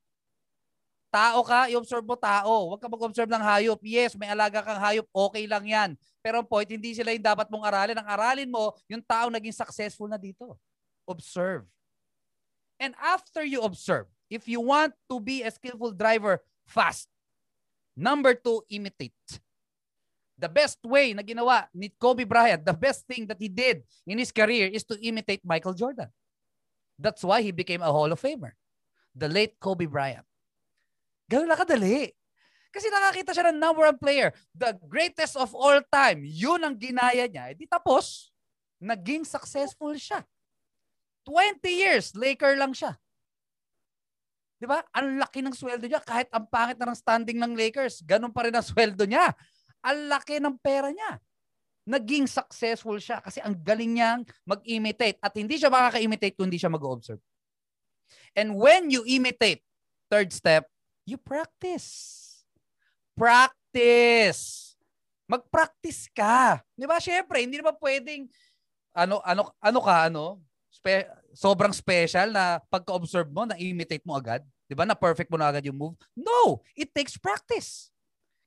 Tao 1.15 1.47
ka, 1.47 1.71
i-observe 1.71 2.03
mo 2.03 2.19
tao. 2.19 2.75
Huwag 2.75 2.81
ka 2.83 2.91
mag-observe 2.91 3.31
ng 3.31 3.45
hayop. 3.45 3.79
Yes, 3.87 4.19
may 4.19 4.27
alaga 4.27 4.65
kang 4.65 4.81
hayop, 4.83 5.07
okay 5.15 5.47
lang 5.47 5.63
yan. 5.63 5.91
Pero 6.25 6.43
ang 6.43 6.49
point, 6.49 6.67
hindi 6.67 6.91
sila 6.91 7.15
yung 7.15 7.23
dapat 7.23 7.47
mong 7.53 7.63
aralin. 7.63 8.01
Ang 8.01 8.09
aralin 8.09 8.51
mo, 8.51 8.75
yung 8.91 9.05
tao 9.05 9.31
naging 9.31 9.55
successful 9.55 10.11
na 10.11 10.19
dito. 10.19 10.59
Observe. 11.07 11.69
And 12.83 12.99
after 12.99 13.47
you 13.47 13.63
observe, 13.63 14.11
if 14.27 14.51
you 14.51 14.59
want 14.59 14.97
to 15.07 15.23
be 15.23 15.47
a 15.47 15.53
skillful 15.55 15.95
driver 15.95 16.43
fast, 16.67 17.07
number 17.95 18.35
two, 18.35 18.67
imitate. 18.67 19.15
The 20.35 20.51
best 20.51 20.83
way 20.83 21.15
na 21.15 21.23
ginawa 21.23 21.71
ni 21.71 21.95
Kobe 21.95 22.27
Bryant, 22.27 22.67
the 22.67 22.75
best 22.75 23.07
thing 23.07 23.27
that 23.31 23.39
he 23.39 23.47
did 23.47 23.87
in 24.03 24.19
his 24.19 24.35
career 24.35 24.67
is 24.67 24.83
to 24.91 24.99
imitate 24.99 25.47
Michael 25.47 25.79
Jordan. 25.79 26.11
That's 26.99 27.23
why 27.23 27.43
he 27.43 27.55
became 27.55 27.83
a 27.83 27.91
Hall 27.91 28.11
of 28.11 28.19
Famer. 28.19 28.59
The 29.15 29.31
late 29.31 29.55
Kobe 29.63 29.87
Bryant. 29.87 30.27
Ganun 31.31 31.47
lang 31.47 31.59
kadali. 31.59 32.11
Kasi 32.75 32.91
nakakita 32.91 33.31
siya 33.31 33.55
ng 33.55 33.59
number 33.63 33.87
one 33.87 33.99
player, 34.03 34.35
the 34.51 34.75
greatest 34.91 35.39
of 35.39 35.55
all 35.55 35.79
time. 35.95 36.27
Yun 36.27 36.59
ang 36.67 36.75
ginaya 36.75 37.31
niya. 37.31 37.55
E 37.55 37.63
di 37.63 37.71
tapos, 37.71 38.35
naging 38.83 39.23
successful 39.23 39.95
siya. 39.95 40.27
20 41.23 41.63
years, 41.71 42.11
Laker 42.19 42.59
lang 42.59 42.75
siya. 42.75 42.99
Di 44.59 44.67
ba? 44.67 44.83
Ang 44.91 45.23
laki 45.23 45.39
ng 45.45 45.55
sweldo 45.55 45.87
niya. 45.87 46.03
Kahit 46.03 46.27
ang 46.35 46.51
pangit 46.51 46.75
na 46.75 46.91
ng 46.91 46.99
standing 46.99 47.39
ng 47.39 47.55
Lakers, 47.55 48.03
ganun 48.03 48.35
pa 48.35 48.51
rin 48.51 48.55
ang 48.55 48.67
sweldo 48.71 49.07
niya. 49.07 49.31
Ang 49.85 50.09
laki 50.09 50.41
ng 50.41 50.57
pera 50.59 50.89
niya. 50.89 51.21
Naging 51.85 52.25
successful 52.25 52.97
siya 52.97 53.21
kasi 53.21 53.45
ang 53.45 53.53
galing 53.61 54.01
niyang 54.01 54.25
mag-imitate. 54.49 55.21
At 55.21 55.37
hindi 55.37 55.61
siya 55.61 55.69
makaka-imitate 55.69 56.33
kung 56.33 56.49
hindi 56.49 56.57
siya 56.57 56.73
mag-observe. 56.73 57.21
And 58.33 58.57
when 58.57 58.89
you 58.89 59.05
imitate, 59.05 59.61
third 60.09 60.33
step, 60.33 60.65
you 61.05 61.21
practice. 61.21 62.25
Practice. 63.13 64.75
Mag-practice 65.29 66.09
ka. 66.11 66.65
Di 66.73 66.89
ba? 66.89 66.97
Siyempre, 66.99 67.45
hindi 67.45 67.61
naman 67.61 67.77
pwedeng 67.79 68.27
ano 68.95 69.19
ano 69.27 69.51
ano 69.59 69.79
ka 69.83 70.07
ano 70.07 70.39
spe- 70.71 71.11
sobrang 71.35 71.75
special 71.75 72.31
na 72.35 72.59
pagka-observe 72.71 73.31
mo, 73.31 73.47
na-imitate 73.47 74.03
mo 74.03 74.19
agad? 74.19 74.43
Di 74.67 74.75
ba? 74.75 74.83
Na 74.83 74.99
perfect 74.99 75.31
mo 75.31 75.39
na 75.39 75.51
agad 75.51 75.63
yung 75.67 75.79
move? 75.79 75.95
No! 76.17 76.63
It 76.75 76.91
takes 76.91 77.15
practice. 77.15 77.94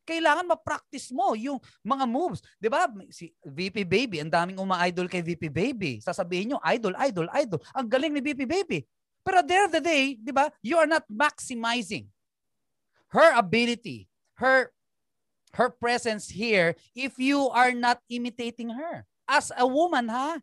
Kailangan 0.07 0.47
ma-practice 0.47 1.11
mo 1.11 1.35
yung 1.35 1.59
mga 1.83 2.07
moves. 2.07 2.39
Di 2.55 2.71
ba? 2.71 2.87
Si 3.11 3.27
VP 3.43 3.83
Baby, 3.83 4.23
ang 4.23 4.31
daming 4.31 4.55
uma-idol 4.55 5.11
kay 5.11 5.19
VP 5.19 5.51
Baby. 5.51 5.99
Sasabihin 5.99 6.55
nyo, 6.55 6.59
idol, 6.63 6.95
idol, 7.03 7.27
idol. 7.35 7.59
Ang 7.75 7.91
galing 7.91 8.15
ni 8.15 8.23
VP 8.23 8.47
Baby. 8.47 8.87
Pero 9.27 9.43
at 9.43 9.47
the 9.51 9.55
end 9.59 9.67
of 9.67 9.75
the 9.75 9.83
day, 9.83 10.15
di 10.15 10.31
ba, 10.31 10.47
you 10.63 10.79
are 10.79 10.87
not 10.87 11.03
maximizing 11.11 12.07
her 13.11 13.35
ability, 13.35 14.07
her 14.39 14.71
her 15.55 15.67
presence 15.73 16.31
here 16.31 16.77
if 16.95 17.19
you 17.19 17.51
are 17.51 17.75
not 17.75 17.99
imitating 18.07 18.71
her. 18.71 19.03
As 19.27 19.51
a 19.51 19.67
woman, 19.67 20.07
ha? 20.07 20.39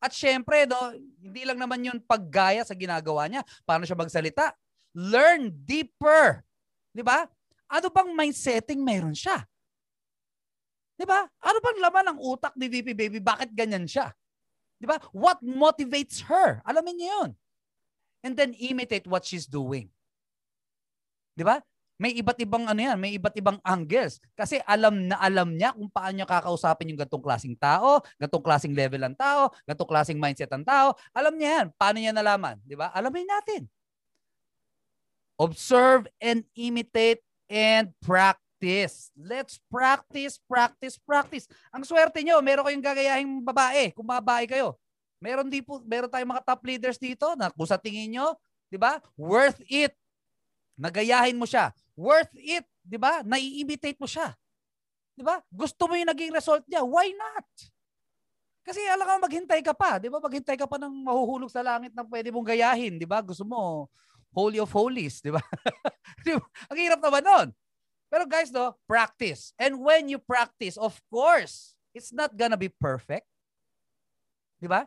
At 0.00 0.16
syempre, 0.16 0.64
no, 0.64 0.96
hindi 1.20 1.44
lang 1.44 1.60
naman 1.60 1.84
yun 1.84 2.00
paggaya 2.00 2.64
sa 2.64 2.72
ginagawa 2.72 3.28
niya. 3.28 3.44
Paano 3.68 3.84
siya 3.84 4.00
magsalita? 4.00 4.56
Learn 4.96 5.52
deeper. 5.52 6.40
Di 6.96 7.04
ba? 7.04 7.28
Ano 7.70 7.86
bang 7.88 8.10
mindsetting 8.10 8.82
meron 8.82 9.14
siya? 9.14 9.46
Di 10.98 11.06
ba? 11.06 11.24
Ano 11.40 11.58
bang 11.62 11.78
laman 11.80 12.06
ng 12.12 12.18
utak 12.18 12.52
ni 12.58 12.66
VP 12.66 12.92
Baby? 12.92 13.18
Bakit 13.22 13.54
ganyan 13.54 13.86
siya? 13.86 14.10
Di 14.76 14.84
ba? 14.84 14.98
What 15.14 15.40
motivates 15.40 16.26
her? 16.26 16.60
Alamin 16.66 16.98
niyo 16.98 17.08
yun. 17.08 17.30
And 18.20 18.34
then 18.36 18.52
imitate 18.58 19.08
what 19.08 19.24
she's 19.24 19.48
doing. 19.48 19.88
Di 21.38 21.46
ba? 21.46 21.62
may 22.00 22.16
iba't 22.16 22.40
ibang 22.40 22.64
ano 22.64 22.80
yan, 22.80 22.96
may 22.96 23.12
iba't 23.20 23.36
ibang 23.36 23.60
angles. 23.60 24.24
Kasi 24.32 24.56
alam 24.64 25.04
na 25.04 25.20
alam 25.20 25.52
niya 25.52 25.76
kung 25.76 25.92
paano 25.92 26.16
niya 26.16 26.24
kakausapin 26.24 26.88
yung 26.88 26.96
gantong 27.04 27.20
klaseng 27.20 27.52
tao, 27.60 28.00
gantong 28.16 28.40
klaseng 28.40 28.72
level 28.72 29.04
ng 29.04 29.16
tao, 29.20 29.52
gantong 29.68 29.90
klaseng 29.92 30.16
mindset 30.16 30.48
ng 30.48 30.64
tao. 30.64 30.96
Alam 31.12 31.36
niya 31.36 31.60
yan. 31.60 31.66
Paano 31.76 32.00
niya 32.00 32.16
nalaman? 32.16 32.56
Di 32.64 32.72
ba? 32.72 32.88
Alamin 32.96 33.28
natin. 33.28 33.68
Observe 35.36 36.08
and 36.24 36.48
imitate 36.56 37.20
and 37.50 37.90
practice. 37.98 39.10
Let's 39.18 39.58
practice, 39.66 40.38
practice, 40.46 40.94
practice. 41.02 41.50
Ang 41.74 41.82
swerte 41.82 42.22
nyo, 42.22 42.38
meron 42.38 42.62
kayong 42.62 42.86
gagayahing 42.86 43.30
babae, 43.42 43.90
kung 43.90 44.06
babae 44.06 44.46
kayo. 44.46 44.78
Meron 45.18 45.50
di 45.50 45.60
po, 45.60 45.82
meron 45.82 46.08
tayong 46.08 46.30
mga 46.30 46.46
top 46.46 46.62
leaders 46.62 46.96
dito 46.96 47.34
na 47.34 47.50
kung 47.50 47.66
sa 47.66 47.76
tingin 47.76 48.08
nyo, 48.14 48.38
di 48.70 48.78
ba? 48.78 49.02
Worth 49.18 49.60
it. 49.66 49.92
Nagayahin 50.78 51.36
mo 51.36 51.44
siya 51.44 51.74
worth 52.00 52.32
it, 52.40 52.64
'di 52.80 52.96
ba? 52.96 53.20
Nai-imitate 53.20 54.00
mo 54.00 54.08
siya. 54.08 54.32
'Di 55.12 55.20
ba? 55.20 55.44
Gusto 55.52 55.84
mo 55.84 55.92
yung 56.00 56.08
naging 56.08 56.32
result 56.32 56.64
niya, 56.64 56.80
why 56.80 57.12
not? 57.12 57.48
Kasi 58.64 58.80
alam 58.88 59.04
ka 59.04 59.14
maghintay 59.20 59.60
ka 59.60 59.76
pa, 59.76 60.00
'di 60.00 60.08
ba? 60.08 60.16
Maghintay 60.16 60.56
ka 60.56 60.64
pa 60.64 60.80
ng 60.80 61.04
mahuhulog 61.04 61.52
sa 61.52 61.60
langit 61.60 61.92
na 61.92 62.00
pwede 62.08 62.32
mong 62.32 62.48
gayahin, 62.48 62.96
'di 62.96 63.04
ba? 63.04 63.20
Gusto 63.20 63.44
mo 63.44 63.92
holy 64.34 64.58
of 64.62 64.70
holies, 64.70 65.22
'di 65.22 65.34
ba? 65.34 65.42
Ang 66.70 66.78
hirap 66.78 67.00
naman 67.02 67.22
noon. 67.24 67.48
Pero 68.10 68.26
guys, 68.26 68.50
no, 68.50 68.74
practice. 68.90 69.54
And 69.54 69.78
when 69.78 70.10
you 70.10 70.18
practice, 70.18 70.74
of 70.74 70.98
course, 71.06 71.78
it's 71.94 72.10
not 72.10 72.34
gonna 72.34 72.58
be 72.58 72.70
perfect. 72.70 73.26
'Di 74.58 74.66
ba? 74.66 74.86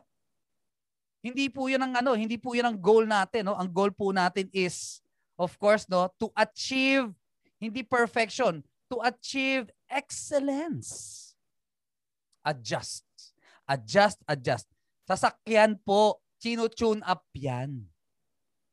Hindi 1.24 1.48
po 1.48 1.72
'yan 1.72 1.80
ang 1.80 1.94
ano, 2.04 2.12
hindi 2.12 2.36
po 2.36 2.52
'yan 2.52 2.68
ang 2.68 2.78
goal 2.78 3.08
natin, 3.08 3.48
no? 3.48 3.56
Ang 3.56 3.72
goal 3.72 3.90
po 3.92 4.12
natin 4.12 4.52
is 4.52 5.00
of 5.38 5.58
course, 5.58 5.86
no, 5.90 6.10
to 6.20 6.30
achieve, 6.36 7.10
hindi 7.58 7.82
perfection, 7.82 8.62
to 8.90 9.02
achieve 9.02 9.70
excellence. 9.90 11.32
Adjust. 12.44 13.04
Adjust, 13.64 14.20
adjust. 14.28 14.68
Sasakyan 15.08 15.80
po, 15.80 16.20
chino-tune 16.38 17.00
up 17.02 17.24
yan. 17.32 17.88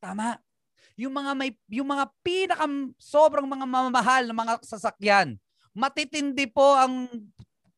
Tama. 0.04 0.40
Yung 1.00 1.14
mga 1.14 1.32
may 1.36 1.52
yung 1.72 1.88
mga 1.88 2.06
pinaka 2.24 2.66
sobrang 3.00 3.48
mga 3.48 3.66
mamamahal 3.68 4.24
na 4.28 4.36
mga 4.36 4.54
sasakyan, 4.64 5.40
matitindi 5.72 6.48
po 6.48 6.76
ang 6.76 7.08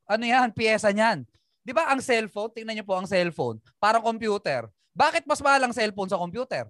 ano 0.03 0.23
yan, 0.23 0.51
piyesa 0.51 0.91
niyan. 0.91 1.23
Di 1.63 1.71
ba 1.71 1.87
ang 1.87 2.03
cellphone, 2.03 2.51
tingnan 2.51 2.75
niyo 2.75 2.85
po 2.85 2.99
ang 2.99 3.07
cellphone, 3.07 3.57
parang 3.79 4.03
computer. 4.03 4.67
Bakit 4.93 5.23
mas 5.23 5.39
mahal 5.39 5.63
ang 5.63 5.73
cellphone 5.73 6.11
sa 6.11 6.19
computer? 6.19 6.67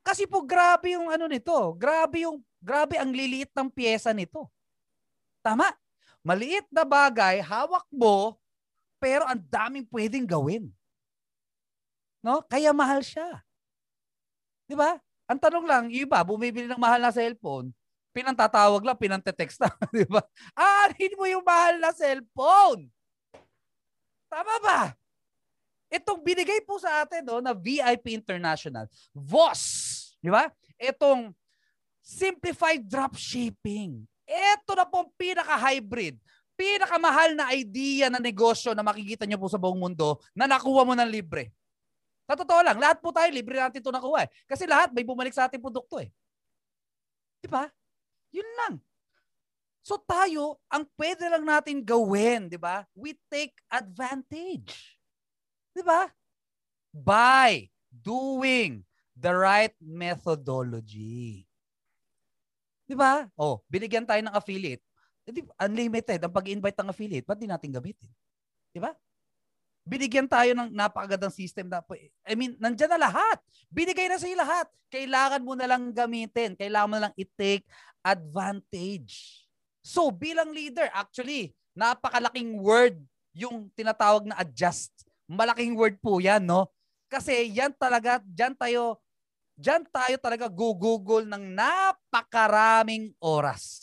Kasi 0.00 0.24
po 0.24 0.40
grabe 0.40 0.96
yung 0.96 1.12
ano 1.12 1.28
nito. 1.28 1.76
Grabe 1.76 2.24
yung 2.24 2.40
grabe 2.62 2.96
ang 2.96 3.12
liliit 3.12 3.52
ng 3.52 3.68
pyesa 3.68 4.14
nito. 4.16 4.48
Tama? 5.44 5.68
Maliit 6.20 6.68
na 6.68 6.84
bagay, 6.84 7.40
hawak 7.40 7.84
mo, 7.92 8.36
pero 9.00 9.24
ang 9.24 9.40
daming 9.40 9.88
pwedeng 9.88 10.28
gawin. 10.28 10.68
No? 12.20 12.44
Kaya 12.44 12.72
mahal 12.76 13.00
siya. 13.00 13.40
'Di 14.68 14.76
ba? 14.76 15.00
Ang 15.30 15.38
tanong 15.38 15.62
lang, 15.62 15.84
iba 15.94 16.18
bumibili 16.26 16.66
ng 16.66 16.82
mahal 16.82 16.98
na 16.98 17.14
cellphone, 17.14 17.70
pinantatawag 18.10 18.82
lang, 18.82 18.98
pinantetext 18.98 19.62
lang, 19.62 19.70
'di 19.94 20.10
ba? 20.10 20.18
Ah, 20.58 20.90
hindi 20.90 21.14
mo 21.14 21.22
yung 21.30 21.46
mahal 21.46 21.78
na 21.78 21.94
cellphone. 21.94 22.90
Tama 24.26 24.54
ba? 24.58 24.80
Itong 25.90 26.18
binigay 26.22 26.62
po 26.66 26.82
sa 26.82 27.06
atin 27.06 27.22
no, 27.22 27.38
na 27.38 27.54
VIP 27.54 28.14
International, 28.14 28.90
VOS, 29.14 29.62
di 30.18 30.30
ba? 30.34 30.50
Itong 30.78 31.30
simplified 32.02 32.82
dropshipping. 32.86 34.02
Ito 34.26 34.74
na 34.78 34.86
pong 34.86 35.10
pinaka-hybrid, 35.14 36.18
pinakamahal 36.54 37.34
na 37.34 37.50
idea 37.54 38.06
na 38.06 38.22
negosyo 38.22 38.74
na 38.74 38.86
makikita 38.86 39.26
nyo 39.26 39.38
po 39.38 39.50
sa 39.50 39.58
buong 39.58 39.78
mundo 39.78 40.18
na 40.34 40.46
nakuha 40.46 40.86
mo 40.86 40.94
ng 40.94 41.10
libre. 41.10 41.50
Sa 42.30 42.38
totoo 42.38 42.62
lang, 42.62 42.78
lahat 42.78 43.02
po 43.02 43.10
tayo 43.10 43.26
libre 43.34 43.58
natin 43.58 43.82
ito 43.82 43.90
nakuha 43.90 44.22
eh. 44.22 44.30
Kasi 44.46 44.62
lahat 44.62 44.94
may 44.94 45.02
bumalik 45.02 45.34
sa 45.34 45.50
ating 45.50 45.58
produkto 45.58 45.98
eh. 45.98 46.14
Di 47.42 47.50
ba? 47.50 47.66
Yun 48.30 48.46
lang. 48.54 48.74
So 49.82 49.98
tayo, 49.98 50.62
ang 50.70 50.86
pwede 50.94 51.26
lang 51.26 51.42
natin 51.42 51.82
gawin, 51.82 52.46
di 52.46 52.54
ba? 52.54 52.86
We 52.94 53.18
take 53.26 53.58
advantage. 53.66 54.94
Di 55.74 55.82
ba? 55.82 56.06
By 56.94 57.66
doing 57.90 58.86
the 59.18 59.34
right 59.34 59.74
methodology. 59.82 61.50
Di 62.86 62.94
ba? 62.94 63.26
Oh, 63.34 63.58
binigyan 63.66 64.06
tayo 64.06 64.22
ng 64.22 64.38
affiliate. 64.38 64.86
Di, 65.26 65.42
unlimited 65.66 66.22
ang 66.22 66.30
pag-invite 66.30 66.78
ng 66.78 66.94
affiliate. 66.94 67.26
Ba't 67.26 67.42
di 67.42 67.50
natin 67.50 67.74
gamitin? 67.74 68.10
Di 68.70 68.78
ba? 68.78 68.94
Binigyan 69.90 70.30
tayo 70.30 70.54
ng 70.54 70.70
napakagandang 70.70 71.34
system 71.34 71.66
na, 71.66 71.82
I 72.22 72.38
mean, 72.38 72.54
nandyan 72.62 72.94
na 72.94 73.10
lahat. 73.10 73.42
Binigay 73.66 74.06
na 74.06 74.22
sa 74.22 74.30
lahat. 74.30 74.70
Kailangan 74.86 75.42
mo 75.42 75.58
na 75.58 75.66
lang 75.66 75.90
gamitin. 75.90 76.54
Kailangan 76.54 76.86
mo 76.86 76.94
na 76.94 77.10
lang 77.10 77.14
i-take 77.18 77.66
advantage. 77.98 79.42
So, 79.82 80.14
bilang 80.14 80.54
leader, 80.54 80.86
actually, 80.94 81.58
napakalaking 81.74 82.62
word 82.62 83.02
yung 83.34 83.66
tinatawag 83.74 84.30
na 84.30 84.38
adjust. 84.38 84.94
Malaking 85.26 85.74
word 85.74 85.98
po 85.98 86.22
yan, 86.22 86.46
no? 86.46 86.70
Kasi 87.10 87.50
yan 87.50 87.74
talaga, 87.74 88.22
dyan 88.22 88.54
tayo, 88.54 89.02
dyan 89.58 89.82
tayo 89.90 90.14
talaga 90.22 90.46
gugugol 90.46 91.26
ng 91.26 91.50
napakaraming 91.50 93.10
oras. 93.18 93.82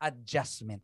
Adjustment. 0.00 0.80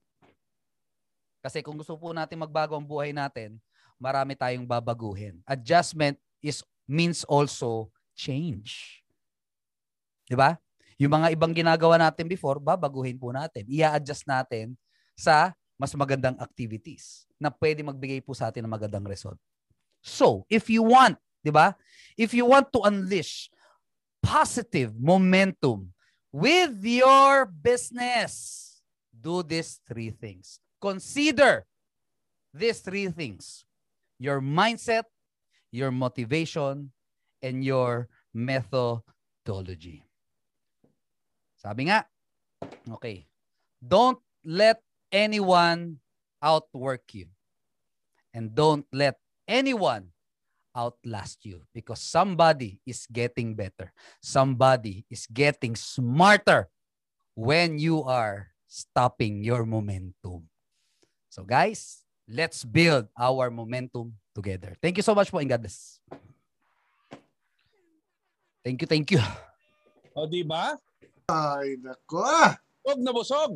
Kasi 1.40 1.64
kung 1.64 1.80
gusto 1.80 1.96
po 1.96 2.12
natin 2.12 2.44
magbago 2.44 2.76
ang 2.76 2.84
buhay 2.84 3.16
natin, 3.16 3.56
marami 4.02 4.34
tayong 4.34 4.66
babaguhin. 4.66 5.38
Adjustment 5.46 6.18
is 6.42 6.66
means 6.90 7.22
also 7.30 7.86
change. 8.18 8.98
'Di 10.26 10.34
ba? 10.34 10.58
Yung 10.98 11.14
mga 11.14 11.30
ibang 11.38 11.54
ginagawa 11.54 12.02
natin 12.02 12.26
before, 12.26 12.58
babaguhin 12.58 13.14
po 13.14 13.30
natin. 13.30 13.62
Ia-adjust 13.70 14.26
natin 14.26 14.74
sa 15.14 15.54
mas 15.78 15.94
magandang 15.94 16.34
activities 16.42 17.26
na 17.38 17.50
pwede 17.50 17.82
magbigay 17.86 18.22
po 18.22 18.34
sa 18.34 18.50
atin 18.50 18.66
ng 18.66 18.74
magandang 18.74 19.06
result. 19.06 19.38
So, 20.02 20.42
if 20.50 20.66
you 20.66 20.82
want, 20.82 21.14
'di 21.46 21.54
ba? 21.54 21.78
If 22.18 22.34
you 22.34 22.50
want 22.50 22.74
to 22.74 22.82
unleash 22.82 23.46
positive 24.18 24.94
momentum 24.98 25.94
with 26.34 26.74
your 26.82 27.46
business, 27.46 28.58
do 29.14 29.46
these 29.46 29.78
three 29.86 30.10
things. 30.10 30.58
Consider 30.82 31.66
these 32.50 32.82
three 32.82 33.06
things 33.10 33.62
your 34.22 34.40
mindset, 34.40 35.10
your 35.74 35.90
motivation, 35.90 36.94
and 37.42 37.64
your 37.66 38.06
methodology. 38.30 40.06
Sabi 41.58 41.90
nga, 41.90 42.06
okay, 42.94 43.26
don't 43.82 44.22
let 44.46 44.78
anyone 45.10 45.98
outwork 46.38 47.02
you. 47.14 47.26
And 48.32 48.54
don't 48.54 48.86
let 48.94 49.18
anyone 49.46 50.14
outlast 50.72 51.44
you 51.44 51.66
because 51.74 52.00
somebody 52.00 52.80
is 52.86 53.04
getting 53.10 53.54
better. 53.54 53.92
Somebody 54.22 55.04
is 55.10 55.26
getting 55.28 55.76
smarter 55.76 56.70
when 57.34 57.76
you 57.78 58.02
are 58.02 58.54
stopping 58.66 59.44
your 59.44 59.66
momentum. 59.66 60.48
So 61.28 61.44
guys, 61.44 62.01
let's 62.32 62.64
build 62.64 63.12
our 63.12 63.52
momentum 63.52 64.16
together. 64.32 64.72
Thank 64.80 64.96
you 64.96 65.04
so 65.04 65.12
much 65.12 65.28
po, 65.28 65.36
Ingades. 65.38 66.00
Thank 68.64 68.80
you, 68.80 68.88
thank 68.88 69.06
you. 69.12 69.20
O, 70.16 70.24
di 70.24 70.40
ba? 70.40 70.72
Ay, 71.28 71.76
nako. 71.76 72.24
Busog 72.82 73.00
na 73.04 73.12
busog. 73.12 73.52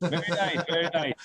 Very 0.00 0.30
nice, 0.32 0.64
very 0.64 0.88
nice. 0.90 1.20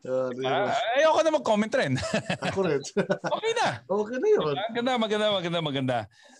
Ah, 0.00 0.32
di 0.32 0.40
Ah, 0.48 0.72
ba? 0.72 0.96
ayoko 0.96 1.20
na 1.20 1.36
mag-comment 1.36 1.72
rin. 1.76 1.92
Ako 2.48 2.64
rin. 2.64 2.80
okay 3.36 3.52
na. 3.52 3.84
okay 3.84 4.16
na 4.16 4.28
yun. 4.32 4.56
Maganda, 4.56 4.92
maganda, 4.96 5.26
maganda, 5.28 5.58
maganda. 5.60 5.98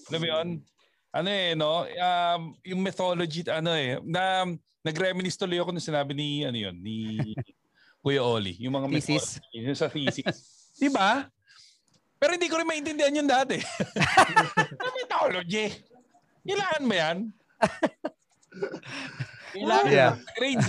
Alam 0.09 0.17
mo 0.17 0.27
yun? 0.33 0.49
Ano 1.13 1.29
eh, 1.29 1.53
no? 1.53 1.85
Um, 1.85 2.57
yung 2.65 2.81
methodology, 2.81 3.45
ano 3.53 3.77
eh, 3.77 4.01
na, 4.01 4.49
nag-reminisce 4.81 5.37
tuloy 5.37 5.61
ako 5.61 5.77
nung 5.77 5.85
sinabi 5.85 6.17
ni, 6.17 6.49
ano 6.49 6.57
yun, 6.57 6.73
ni 6.81 7.21
Kuya 8.01 8.25
Oli. 8.25 8.57
Yung 8.59 8.73
mga 8.73 8.89
Thesis. 8.91 9.41
methodology, 9.41 9.59
Yung 9.61 9.77
sa 9.77 9.89
thesis. 9.93 10.37
di 10.83 10.89
ba? 10.89 11.29
Pero 12.17 12.33
hindi 12.37 12.49
ko 12.49 12.57
rin 12.57 12.69
maintindihan 12.69 13.13
yun 13.13 13.29
dati. 13.29 13.61
methodology. 14.85 15.73
Kailangan 16.45 16.83
ba 16.85 16.95
yan? 16.97 17.19
Kailangan 19.53 19.91
Yeah. 19.93 20.13
grades. 20.39 20.69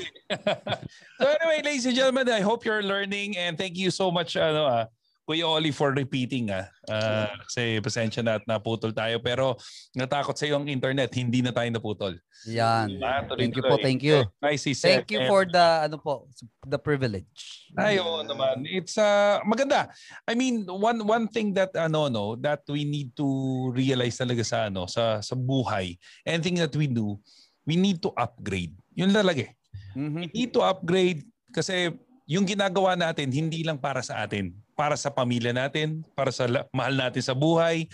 so 1.19 1.25
anyway, 1.27 1.59
ladies 1.63 1.85
and 1.85 1.95
gentlemen, 1.95 2.27
I 2.27 2.41
hope 2.41 2.65
you're 2.65 2.83
learning 2.83 3.37
and 3.37 3.55
thank 3.55 3.77
you 3.77 3.91
so 3.91 4.09
much 4.11 4.35
ano 4.35 4.65
ah, 4.65 4.85
Kuya 5.21 5.45
Oli 5.45 5.69
for 5.69 5.93
repeating 5.93 6.49
ah. 6.49 6.65
Ah, 6.89 7.29
kasi 7.45 7.77
pasensya 7.79 8.25
na 8.25 8.41
at 8.41 8.45
naputol 8.49 8.89
tayo 8.89 9.21
pero 9.21 9.53
natakot 9.93 10.33
sa 10.33 10.49
yung 10.49 10.65
internet, 10.65 11.13
hindi 11.13 11.45
na 11.45 11.53
tayo 11.53 11.69
naputol. 11.69 12.17
Yan. 12.49 12.97
Ah, 12.99 13.21
Thank 13.29 13.53
you 13.53 13.61
tuloy-tuloy. 13.61 13.69
po, 13.69 13.75
thank 13.79 14.01
you. 14.01 14.25
Said. 14.73 15.05
Thank 15.05 15.13
you 15.13 15.21
for 15.29 15.45
the 15.45 15.85
ano 15.85 16.01
po, 16.01 16.25
the 16.65 16.81
privilege. 16.81 17.29
Ay, 17.77 18.01
oo 18.01 18.25
naman. 18.25 18.65
It's 18.65 18.97
uh, 18.97 19.39
maganda. 19.45 19.93
I 20.25 20.33
mean, 20.33 20.65
one 20.67 20.99
one 21.05 21.25
thing 21.29 21.53
that 21.53 21.71
ano 21.77 22.09
no, 22.09 22.35
that 22.41 22.65
we 22.67 22.83
need 22.83 23.13
to 23.15 23.27
realize 23.71 24.17
talaga 24.17 24.41
sa 24.41 24.67
ano, 24.67 24.89
sa 24.89 25.21
sa 25.21 25.37
buhay, 25.37 25.95
anything 26.25 26.57
that 26.59 26.73
we 26.73 26.89
do, 26.89 27.15
we 27.63 27.77
need 27.77 28.01
to 28.01 28.09
upgrade. 28.17 28.73
Yun 28.97 29.13
talaga 29.13 29.45
eh. 29.47 29.53
Mhm. 29.95 30.17
We 30.17 30.25
need 30.33 30.51
to 30.51 30.65
upgrade 30.65 31.23
kasi 31.53 31.93
yung 32.25 32.47
ginagawa 32.47 32.95
natin 32.95 33.27
hindi 33.31 33.61
lang 33.61 33.75
para 33.75 33.99
sa 33.99 34.23
atin, 34.23 34.55
para 34.73 34.95
sa 34.97 35.11
pamilya 35.11 35.53
natin, 35.53 36.03
para 36.15 36.31
sa 36.33 36.47
mahal 36.71 36.95
natin 36.95 37.23
sa 37.23 37.35
buhay. 37.35 37.87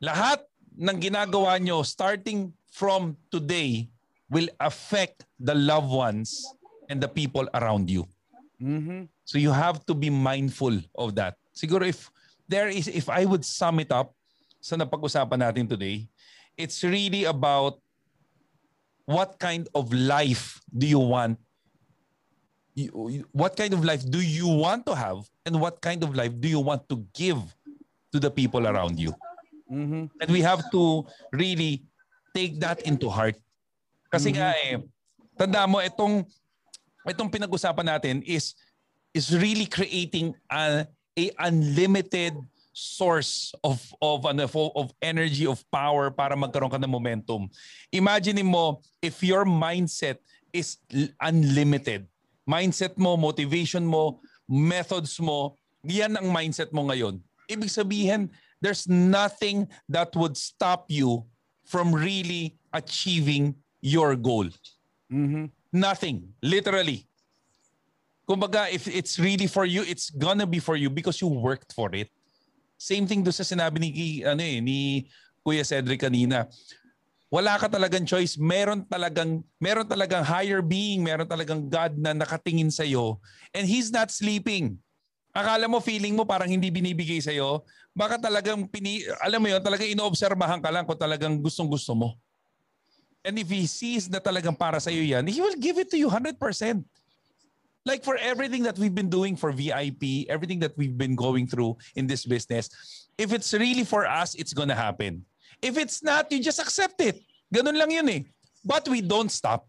Lahat 0.00 0.42
ng 0.74 0.98
ginagawa 0.98 1.58
nyo 1.62 1.82
starting 1.86 2.50
from 2.70 3.14
today 3.30 3.86
will 4.26 4.50
affect 4.58 5.22
the 5.38 5.54
loved 5.54 5.90
ones 5.90 6.42
and 6.90 6.98
the 6.98 7.10
people 7.10 7.46
around 7.54 7.86
you. 7.86 8.02
Mhm. 8.58 9.06
So 9.24 9.38
you 9.38 9.54
have 9.54 9.86
to 9.86 9.94
be 9.94 10.10
mindful 10.10 10.74
of 10.98 11.14
that. 11.14 11.38
Siguro 11.54 11.86
if 11.86 12.10
there 12.50 12.68
is 12.68 12.90
if 12.90 13.08
I 13.08 13.24
would 13.24 13.46
sum 13.46 13.80
it 13.80 13.94
up 13.94 14.12
sa 14.58 14.76
napag-usapan 14.76 15.40
natin 15.44 15.68
today, 15.68 16.08
it's 16.58 16.82
really 16.82 17.24
about 17.28 17.78
what 19.04 19.36
kind 19.36 19.68
of 19.76 19.92
life 19.92 20.60
do 20.72 20.88
you 20.88 21.00
want 21.00 21.36
you- 22.74 23.26
what 23.30 23.54
kind 23.56 23.72
of 23.72 23.86
life 23.86 24.02
do 24.06 24.18
you 24.20 24.46
want 24.50 24.82
to 24.86 24.94
have 24.94 25.22
and 25.46 25.54
what 25.58 25.78
kind 25.80 26.02
of 26.02 26.14
life 26.14 26.34
do 26.42 26.50
you 26.50 26.58
want 26.58 26.82
to 26.90 26.98
give 27.14 27.38
to 28.10 28.18
the 28.18 28.30
people 28.30 28.66
around 28.66 28.98
you 28.98 29.14
Mhm. 29.70 30.10
and 30.20 30.28
we 30.28 30.42
have 30.42 30.60
to 30.74 31.06
really 31.32 31.82
take 32.34 32.58
that 32.60 32.82
into 32.82 33.08
heart 33.08 33.38
kasi 34.10 34.34
nga 34.34 34.52
eh 34.66 34.78
tanda 35.38 35.64
mo 35.66 35.78
itong 35.80 36.26
itong 37.08 37.30
pinag-usapan 37.30 37.86
natin 37.86 38.16
is 38.26 38.54
is 39.14 39.30
really 39.30 39.66
creating 39.66 40.34
a, 40.50 40.82
a 41.14 41.24
unlimited 41.46 42.34
source 42.74 43.54
of 43.62 43.78
of 44.02 44.26
ano 44.26 44.50
of, 44.74 44.90
energy 44.98 45.46
of 45.46 45.62
power 45.70 46.10
para 46.10 46.34
magkaroon 46.34 46.66
ka 46.74 46.80
ng 46.82 46.90
momentum. 46.90 47.46
Imagine 47.94 48.42
mo 48.42 48.82
if 48.98 49.22
your 49.22 49.46
mindset 49.46 50.18
is 50.50 50.82
unlimited. 51.22 52.10
Mindset 52.44 52.96
mo, 53.00 53.16
motivation 53.16 53.84
mo, 53.84 54.20
methods 54.48 55.16
mo 55.20 55.56
yan 55.84 56.16
ang 56.16 56.32
mindset 56.32 56.72
mo 56.72 56.88
ngayon, 56.88 57.20
ibig 57.46 57.68
sabihin, 57.68 58.32
there's 58.64 58.88
nothing 58.88 59.68
that 59.88 60.08
would 60.16 60.32
stop 60.36 60.88
you 60.88 61.20
from 61.68 61.92
really 61.92 62.56
achieving 62.72 63.52
your 63.84 64.16
goal. 64.16 64.48
Mhm. 65.12 65.52
Nothing. 65.68 66.32
Literally. 66.40 67.04
Kumbaga, 68.24 68.72
if 68.72 68.88
it's 68.88 69.20
really 69.20 69.44
for 69.44 69.68
you, 69.68 69.84
it's 69.84 70.08
gonna 70.08 70.48
be 70.48 70.56
for 70.56 70.80
you 70.80 70.88
because 70.88 71.20
you 71.20 71.28
worked 71.28 71.76
for 71.76 71.92
it. 71.92 72.08
Same 72.80 73.04
thing 73.04 73.20
doon 73.20 73.36
sa 73.36 73.44
sinabi 73.44 73.76
ni, 73.80 73.88
ano 74.24 74.40
eh, 74.40 74.64
ni 74.64 75.04
Kuya 75.44 75.60
Cedric 75.60 76.00
kanina. 76.00 76.48
Wala 77.34 77.58
ka 77.58 77.66
talagang 77.66 78.06
choice. 78.06 78.38
Meron 78.38 78.86
talagang, 78.86 79.42
meron 79.58 79.82
talagang 79.82 80.22
higher 80.22 80.62
being, 80.62 81.02
meron 81.02 81.26
talagang 81.26 81.66
God 81.66 81.98
na 81.98 82.14
nakatingin 82.14 82.70
sa'yo. 82.70 83.18
And 83.50 83.66
He's 83.66 83.90
not 83.90 84.14
sleeping. 84.14 84.78
Akala 85.34 85.66
mo, 85.66 85.82
feeling 85.82 86.14
mo 86.14 86.22
parang 86.22 86.46
hindi 86.46 86.70
binibigay 86.70 87.18
sa'yo. 87.18 87.66
Baka 87.90 88.22
talagang, 88.22 88.70
pini, 88.70 89.02
alam 89.18 89.42
mo 89.42 89.50
yun, 89.50 89.58
talagang 89.58 89.90
inoobserbahan 89.98 90.62
ka 90.62 90.70
lang 90.70 90.86
kung 90.86 90.94
talagang 90.94 91.34
gustong 91.42 91.66
gusto 91.66 91.90
mo. 91.98 92.14
And 93.26 93.34
if 93.34 93.50
He 93.50 93.66
sees 93.66 94.06
na 94.06 94.22
talagang 94.22 94.54
para 94.54 94.78
sa'yo 94.78 95.02
yan, 95.02 95.26
He 95.26 95.42
will 95.42 95.58
give 95.58 95.74
it 95.82 95.90
to 95.90 95.98
you 95.98 96.06
100%. 96.06 96.38
Like 97.82 98.06
for 98.06 98.14
everything 98.14 98.62
that 98.62 98.78
we've 98.78 98.94
been 98.94 99.10
doing 99.10 99.34
for 99.34 99.50
VIP, 99.50 100.30
everything 100.30 100.62
that 100.62 100.78
we've 100.78 100.94
been 100.94 101.18
going 101.18 101.50
through 101.50 101.82
in 101.98 102.06
this 102.06 102.22
business, 102.22 102.70
if 103.18 103.34
it's 103.34 103.50
really 103.50 103.82
for 103.82 104.06
us, 104.06 104.38
it's 104.38 104.54
gonna 104.54 104.78
happen. 104.78 105.26
If 105.64 105.80
it's 105.80 106.04
not, 106.04 106.28
you 106.28 106.44
just 106.44 106.60
accept 106.60 107.00
it. 107.00 107.24
Ganun 107.48 107.72
lang 107.72 107.88
yun 107.88 108.08
eh. 108.12 108.22
But 108.60 108.84
we 108.84 109.00
don't 109.00 109.32
stop. 109.32 109.64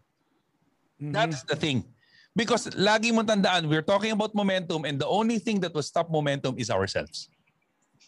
That's 1.00 1.40
the 1.48 1.56
thing. 1.56 1.88
Because 2.36 2.68
lagi 2.76 3.16
mo 3.16 3.24
tandaan, 3.24 3.64
we're 3.64 3.84
talking 3.84 4.12
about 4.12 4.36
momentum 4.36 4.84
and 4.84 5.00
the 5.00 5.08
only 5.08 5.40
thing 5.40 5.56
that 5.64 5.72
will 5.72 5.84
stop 5.84 6.12
momentum 6.12 6.60
is 6.60 6.68
ourselves. 6.68 7.32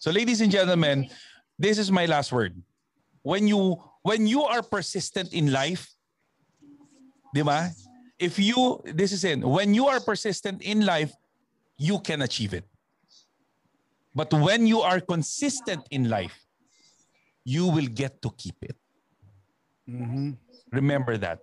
So 0.04 0.12
ladies 0.12 0.44
and 0.44 0.52
gentlemen, 0.52 1.08
this 1.56 1.80
is 1.80 1.88
my 1.88 2.04
last 2.04 2.28
word. 2.28 2.52
When 3.24 3.48
you 3.48 3.80
when 4.04 4.28
you 4.28 4.44
are 4.44 4.60
persistent 4.60 5.32
in 5.32 5.48
life, 5.48 5.88
di 7.32 7.40
ba? 7.40 7.72
If 8.20 8.36
you 8.36 8.84
this 8.84 9.16
is 9.16 9.24
it, 9.24 9.40
when 9.40 9.72
you 9.72 9.88
are 9.88 10.00
persistent 10.00 10.60
in 10.60 10.84
life, 10.84 11.16
you 11.80 11.96
can 12.04 12.20
achieve 12.20 12.52
it. 12.52 12.68
But 14.12 14.28
when 14.32 14.68
you 14.68 14.84
are 14.84 15.00
consistent 15.00 15.88
in 15.88 16.12
life, 16.12 16.36
you 17.48 17.64
will 17.72 17.88
get 17.88 18.20
to 18.20 18.28
keep 18.36 18.60
it. 18.60 18.76
Mhm. 19.88 20.36
Remember 20.68 21.16
that. 21.16 21.40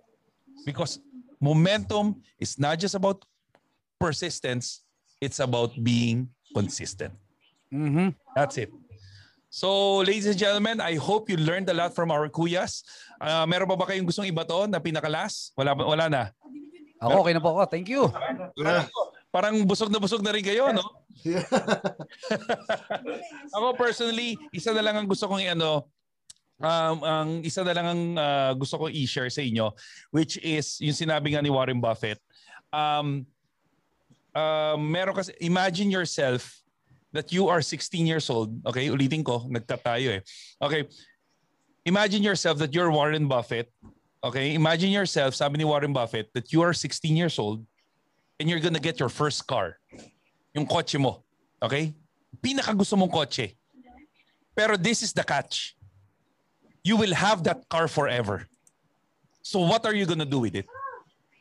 Because 0.62 1.02
momentum 1.42 2.22
is 2.38 2.54
not 2.62 2.78
just 2.78 2.94
about 2.94 3.26
persistence, 3.98 4.86
it's 5.18 5.42
about 5.42 5.74
being 5.82 6.30
consistent. 6.54 7.10
Mhm. 7.74 8.14
That's 8.38 8.54
it. 8.54 8.70
So, 9.50 9.98
ladies 10.06 10.30
and 10.30 10.38
gentlemen, 10.38 10.78
I 10.78 10.94
hope 10.94 11.26
you 11.26 11.40
learned 11.40 11.66
a 11.72 11.74
lot 11.74 11.90
from 11.90 12.14
our 12.14 12.30
kuyas. 12.30 12.86
Ah, 13.18 13.42
meron 13.48 13.66
pa 13.66 13.74
ba 13.74 13.88
kayong 13.90 14.06
gustong 14.06 14.30
iba 14.30 14.46
to 14.46 14.70
na 14.70 14.78
pinakalas? 14.78 15.50
Wala, 15.58 15.74
wala 15.74 16.06
na. 16.06 16.22
Ako, 17.02 17.26
okay 17.26 17.34
na 17.34 17.42
po 17.42 17.50
ako. 17.56 17.66
Thank 17.66 17.90
you. 17.90 18.06
Yeah. 18.54 18.86
Parang 19.34 19.58
busog 19.66 19.90
na 19.90 19.98
busog 19.98 20.22
na 20.22 20.32
rin 20.32 20.44
kayo, 20.44 20.70
no? 20.70 20.84
Yeah. 21.24 21.44
Ako 23.56 23.76
personally, 23.76 24.36
isa 24.52 24.72
na 24.72 24.84
lang 24.84 24.96
ang 24.96 25.08
gusto 25.08 25.28
kong 25.28 25.42
i-ano, 25.44 25.88
um, 26.60 26.96
ang 27.04 27.28
isa 27.44 27.64
na 27.64 27.72
lang 27.72 27.86
ang 27.86 28.02
ah, 28.16 28.52
gusto 28.56 28.78
kong 28.78 28.92
i-share 28.92 29.28
sa 29.28 29.42
inyo, 29.44 29.72
which 30.10 30.40
is 30.40 30.80
yung 30.80 30.96
sinabi 30.96 31.34
nga 31.34 31.42
ni 31.42 31.50
Warren 31.50 31.80
Buffett. 31.80 32.20
Um, 32.72 33.26
um, 34.32 34.80
meron 34.80 35.16
kasi, 35.16 35.32
imagine 35.40 35.90
yourself 35.90 36.60
that 37.12 37.32
you 37.32 37.48
are 37.48 37.62
16 37.64 38.04
years 38.04 38.28
old. 38.28 38.52
Okay, 38.66 38.88
ulitin 38.92 39.24
ko, 39.24 39.44
nagtap 39.48 39.80
tayo 39.84 40.20
eh. 40.20 40.22
Okay, 40.60 40.84
imagine 41.84 42.22
yourself 42.22 42.58
that 42.58 42.72
you're 42.72 42.92
Warren 42.92 43.28
Buffett. 43.28 43.72
Okay, 44.24 44.54
imagine 44.54 44.90
yourself, 44.90 45.34
sabi 45.36 45.58
ni 45.58 45.64
Warren 45.64 45.92
Buffett, 45.92 46.32
that 46.34 46.52
you 46.52 46.60
are 46.60 46.72
16 46.72 47.16
years 47.16 47.38
old 47.38 47.64
and 48.40 48.48
you're 48.48 48.60
gonna 48.60 48.82
get 48.82 49.00
your 49.00 49.08
first 49.08 49.46
car. 49.46 49.78
Yung 50.52 50.66
kotse 50.66 51.00
mo. 51.00 51.24
Okay? 51.62 51.94
Pinaka 52.40 52.76
gusto 52.76 52.96
mong 52.96 53.12
kotse. 53.12 53.56
Pero 54.56 54.76
this 54.76 55.04
is 55.04 55.12
the 55.12 55.24
catch. 55.24 55.76
You 56.86 56.94
will 56.94 57.14
have 57.18 57.42
that 57.50 57.66
car 57.66 57.90
forever. 57.90 58.46
So 59.42 59.58
what 59.66 59.82
are 59.82 59.94
you 59.94 60.06
gonna 60.06 60.28
do 60.28 60.38
with 60.38 60.54
it? 60.54 60.70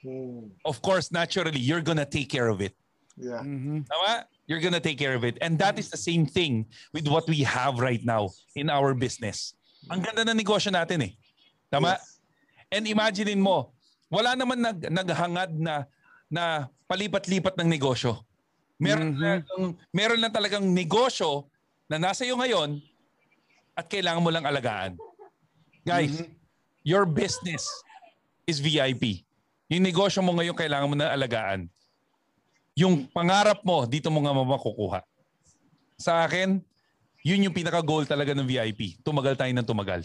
Hmm. 0.01 0.49
Of 0.65 0.81
course, 0.81 1.13
naturally, 1.13 1.61
you're 1.61 1.85
gonna 1.85 2.05
take 2.05 2.33
care 2.33 2.49
of 2.49 2.65
it. 2.65 2.73
Yeah. 3.13 3.45
Mhm. 3.45 3.85
Tama? 3.85 4.25
You're 4.49 4.61
gonna 4.61 4.81
take 4.81 4.97
care 4.97 5.13
of 5.13 5.21
it. 5.21 5.37
And 5.45 5.61
that 5.61 5.77
is 5.77 5.93
the 5.93 6.01
same 6.01 6.25
thing 6.25 6.65
with 6.97 7.05
what 7.05 7.29
we 7.29 7.45
have 7.45 7.77
right 7.77 8.01
now 8.01 8.33
in 8.57 8.73
our 8.73 8.97
business. 8.97 9.53
Ang 9.93 10.01
ganda 10.01 10.25
ng 10.25 10.37
negosyo 10.37 10.73
natin 10.73 11.09
eh. 11.09 11.11
Tama? 11.69 12.01
And 12.73 12.89
imaginein 12.89 13.41
mo, 13.41 13.73
wala 14.09 14.33
naman 14.33 14.65
nag, 14.65 14.89
naghangad 14.89 15.53
na 15.57 15.85
na 16.25 16.43
palipat-lipat 16.89 17.53
ng 17.61 17.69
negosyo. 17.69 18.25
Meron, 18.81 19.13
Mhm. 19.13 19.21
lang, 19.21 19.39
meron 19.93 20.19
lang 20.19 20.33
talagang 20.33 20.65
negosyo 20.65 21.47
na 21.85 22.01
nasa 22.01 22.25
iyo 22.25 22.33
ngayon 22.33 22.81
at 23.77 23.85
kailangan 23.87 24.25
mo 24.25 24.33
lang 24.33 24.45
alagaan. 24.45 24.97
Guys, 25.85 26.25
your 26.81 27.05
business 27.05 27.69
is 28.49 28.57
VIP. 28.57 29.21
Yung 29.69 29.85
negosyo 29.85 30.25
mo 30.25 30.33
ngayon 30.33 30.57
kailangan 30.57 30.89
mo 30.89 30.97
na 30.97 31.13
alagaan. 31.13 31.69
Yung 32.73 33.05
pangarap 33.13 33.61
mo, 33.61 33.85
dito 33.85 34.09
mo 34.09 34.25
nga 34.25 34.33
makukuha. 34.33 35.05
Sa 36.01 36.25
akin, 36.25 36.57
yun 37.21 37.45
yung 37.45 37.53
pinaka-goal 37.53 38.09
talaga 38.09 38.33
ng 38.33 38.49
VIP. 38.49 38.97
Tumagal 39.05 39.37
tayo 39.37 39.53
ng 39.53 39.61
tumagal. 39.61 40.01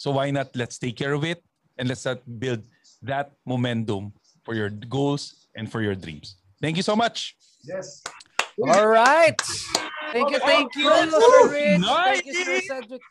So 0.00 0.16
why 0.16 0.32
not 0.32 0.56
let's 0.56 0.80
take 0.80 0.96
care 0.96 1.12
of 1.12 1.20
it 1.20 1.44
and 1.76 1.84
let's 1.84 2.00
start 2.00 2.24
build 2.24 2.64
that 3.04 3.36
momentum 3.44 4.16
for 4.48 4.56
your 4.56 4.72
goals 4.72 5.52
and 5.52 5.68
for 5.68 5.84
your 5.84 5.94
dreams. 5.94 6.40
Thank 6.64 6.80
you 6.80 6.86
so 6.86 6.96
much. 6.96 7.36
Yes. 7.60 8.00
All 8.56 8.88
right. 8.88 9.36
Thank 10.16 10.32
you, 10.32 10.40
thank 10.40 10.72
you, 10.80 10.88
Sir 10.88 11.40
Rich. 11.52 11.84
Thank 11.84 12.24
you, 12.24 12.40
Sir. 12.40 12.60
Cedric. 12.64 13.04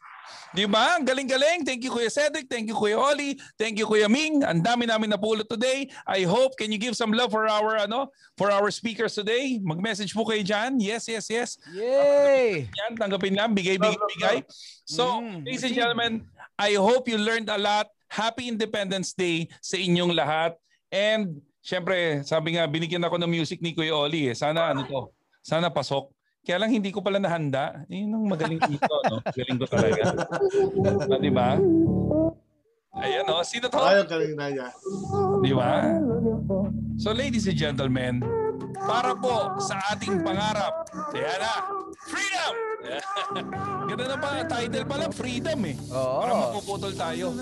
Di 0.57 0.65
ba? 0.65 0.97
Ang 0.97 1.05
galing-galing. 1.05 1.61
Thank 1.61 1.85
you, 1.85 1.93
Kuya 1.93 2.09
Cedric. 2.09 2.49
Thank 2.49 2.65
you, 2.65 2.73
Kuya 2.73 2.97
Oli. 2.97 3.37
Thank 3.61 3.77
you, 3.77 3.85
Kuya 3.85 4.09
Ming. 4.09 4.41
Ang 4.41 4.65
dami 4.65 4.89
namin 4.89 5.13
napulot 5.13 5.45
today. 5.45 5.85
I 6.09 6.25
hope, 6.25 6.57
can 6.57 6.73
you 6.73 6.81
give 6.81 6.97
some 6.97 7.13
love 7.13 7.29
for 7.29 7.45
our, 7.45 7.77
ano, 7.77 8.09
for 8.33 8.49
our 8.49 8.73
speakers 8.73 9.13
today? 9.13 9.61
Mag-message 9.61 10.17
po 10.17 10.25
kayo 10.25 10.41
dyan. 10.41 10.81
Yes, 10.81 11.05
yes, 11.05 11.29
yes. 11.29 11.61
Yay! 11.77 12.65
Yan, 12.73 12.97
tanggapin 12.97 13.37
lang. 13.37 13.53
Bigay, 13.53 13.77
bigay, 13.77 14.01
bigay. 14.17 14.37
So, 14.89 15.21
Mm, 15.21 15.45
ladies 15.45 15.61
and 15.61 15.77
gentlemen, 15.77 16.25
I 16.57 16.73
hope 16.73 17.05
you 17.05 17.21
learned 17.21 17.53
a 17.53 17.61
lot. 17.61 17.93
Happy 18.09 18.49
Independence 18.49 19.13
Day 19.13 19.45
sa 19.61 19.77
inyong 19.77 20.17
lahat. 20.17 20.57
And, 20.89 21.37
syempre, 21.61 22.25
sabi 22.25 22.57
nga, 22.57 22.65
binigyan 22.65 23.05
ako 23.05 23.21
ng 23.21 23.29
music 23.29 23.61
ni 23.61 23.77
Kuya 23.77 23.93
Oli. 23.93 24.33
Eh. 24.33 24.33
Sana, 24.33 24.73
ano 24.73 24.89
to? 24.89 25.13
Sana 25.45 25.69
pasok. 25.69 26.16
Kaya 26.47 26.63
lang 26.63 26.71
hindi 26.71 26.95
ko 26.95 27.03
pala 27.03 27.19
nahanda. 27.19 27.83
Yun 27.91 28.07
ang 28.07 28.23
magaling 28.23 28.63
dito, 28.71 28.87
no? 29.11 29.19
Galing 29.35 29.59
ko 29.59 29.67
talaga. 29.67 30.15
Ah, 31.03 31.19
di 31.19 31.27
ba? 31.27 31.59
Ayan, 33.03 33.27
no? 33.27 33.43
Sino 33.43 33.67
to? 33.67 33.83
Ayaw 33.83 34.07
galing 34.07 34.31
na 34.39 34.47
niya. 34.47 34.71
Di 35.43 35.51
ba? 35.51 35.91
So 36.95 37.11
ladies 37.11 37.51
and 37.51 37.59
gentlemen, 37.59 38.23
para 38.79 39.11
po 39.11 39.59
sa 39.59 39.75
ating 39.91 40.23
pangarap, 40.23 40.87
yan 41.11 41.35
na, 41.35 41.53
freedom! 42.07 42.53
Ganda 43.91 44.05
na 44.07 44.15
pa, 44.15 44.27
title 44.47 44.87
pala, 44.87 45.05
freedom 45.11 45.59
eh. 45.67 45.75
Oo. 45.91 46.19
Parang 46.23 46.37
mapuputol 46.47 46.93
tayo. 46.95 47.35